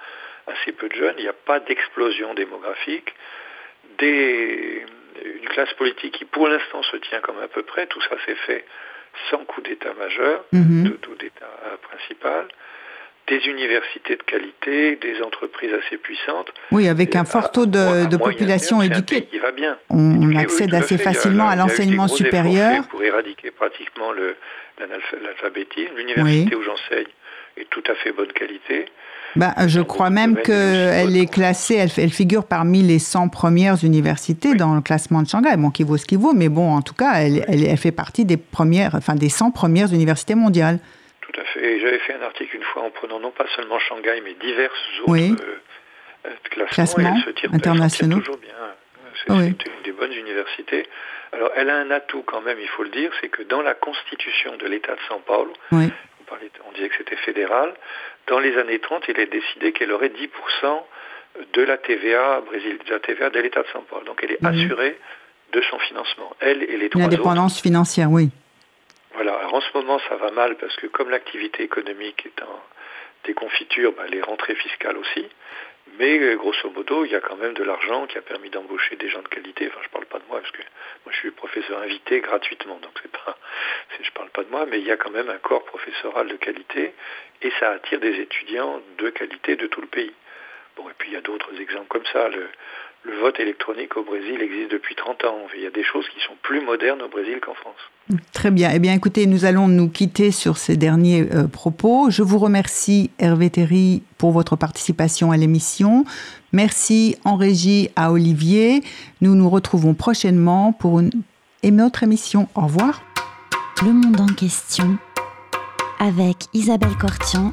[0.46, 3.14] assez peu de jeunes, il n'y a pas d'explosion démographique,
[3.98, 4.84] des,
[5.24, 8.36] une classe politique qui pour l'instant se tient comme à peu près, tout ça s'est
[8.46, 8.64] fait
[9.30, 10.84] sans coup d'État majeur, mhm.
[10.84, 11.46] de coup d'État
[11.82, 12.48] principal,
[13.26, 16.52] des universités de qualité, des entreprises assez puissantes.
[16.70, 19.24] Oui, avec un fort taux de, population éduquée.
[19.24, 19.76] Qui va bien.
[19.90, 22.86] On, accède assez facilement à l'enseignement supérieur.
[22.88, 24.12] Pour éradiquer pratiquement
[24.78, 25.96] l'alphabétisme.
[25.96, 27.08] L'université où j'enseigne
[27.56, 28.86] est tout à fait bonne qualité.
[29.36, 34.54] Bah, je crois même qu'elle est classée, elle, elle, figure parmi les 100 premières universités
[34.54, 35.56] dans le classement de Shanghai.
[35.58, 38.24] Bon, qui vaut ce qui vaut, mais bon, en tout cas, elle, elle, fait partie
[38.24, 40.78] des premières, enfin des 100 premières universités mondiales.
[41.20, 41.80] Tout à fait.
[41.80, 44.70] J'avais fait un article une fois en prenant non pas seulement Shanghai, mais divers
[45.06, 45.42] autres
[46.24, 46.30] euh,
[46.70, 48.18] classements, et elle se internationaux.
[48.18, 48.50] toujours bien.
[49.26, 50.86] C'est une des bonnes universités.
[51.32, 53.74] Alors, elle a un atout quand même, il faut le dire, c'est que dans la
[53.74, 55.90] constitution de l'État de São Paulo, oui
[56.66, 57.74] on disait que c'était fédéral.
[58.26, 60.82] Dans les années 30, il est décidé qu'elle aurait 10%
[61.52, 64.04] de la TVA, Brésil, de la TVA de l'État de São Paulo.
[64.04, 64.48] Donc elle est mhm.
[64.48, 64.98] assurée
[65.52, 66.34] de son financement.
[66.40, 68.30] Elle et les trois L'indépendance financière, oui.
[69.14, 69.34] Voilà.
[69.34, 72.60] Alors en ce moment, ça va mal parce que comme l'activité économique est en
[73.24, 75.26] déconfiture, bah, les rentrées fiscales aussi.
[75.98, 79.08] Mais grosso modo, il y a quand même de l'argent qui a permis d'embaucher des
[79.08, 79.68] gens de qualité.
[79.68, 80.62] Enfin, je parle pas de moi parce que
[81.04, 83.38] moi je suis professeur invité gratuitement, donc c'est pas,
[84.02, 86.36] je parle pas de moi, mais il y a quand même un corps professoral de
[86.36, 86.92] qualité
[87.40, 90.12] et ça attire des étudiants de qualité de tout le pays.
[90.76, 92.28] Bon, et puis il y a d'autres exemples comme ça.
[93.06, 95.38] Le vote électronique au Brésil existe depuis 30 ans.
[95.56, 97.76] Il y a des choses qui sont plus modernes au Brésil qu'en France.
[98.32, 98.70] Très bien.
[98.74, 102.10] Eh bien, écoutez, nous allons nous quitter sur ces derniers euh, propos.
[102.10, 106.04] Je vous remercie, Hervé Théry, pour votre participation à l'émission.
[106.52, 108.82] Merci en régie à Olivier.
[109.20, 111.10] Nous nous retrouvons prochainement pour une,
[111.62, 112.48] une autre émission.
[112.54, 113.02] Au revoir.
[113.84, 114.96] Le monde en question
[116.00, 117.52] avec Isabelle Cortian.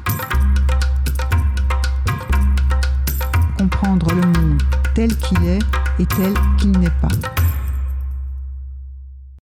[3.58, 4.63] Comprendre le monde
[4.94, 5.58] tel qu'il est
[5.98, 7.43] et tel qu'il n'est pas.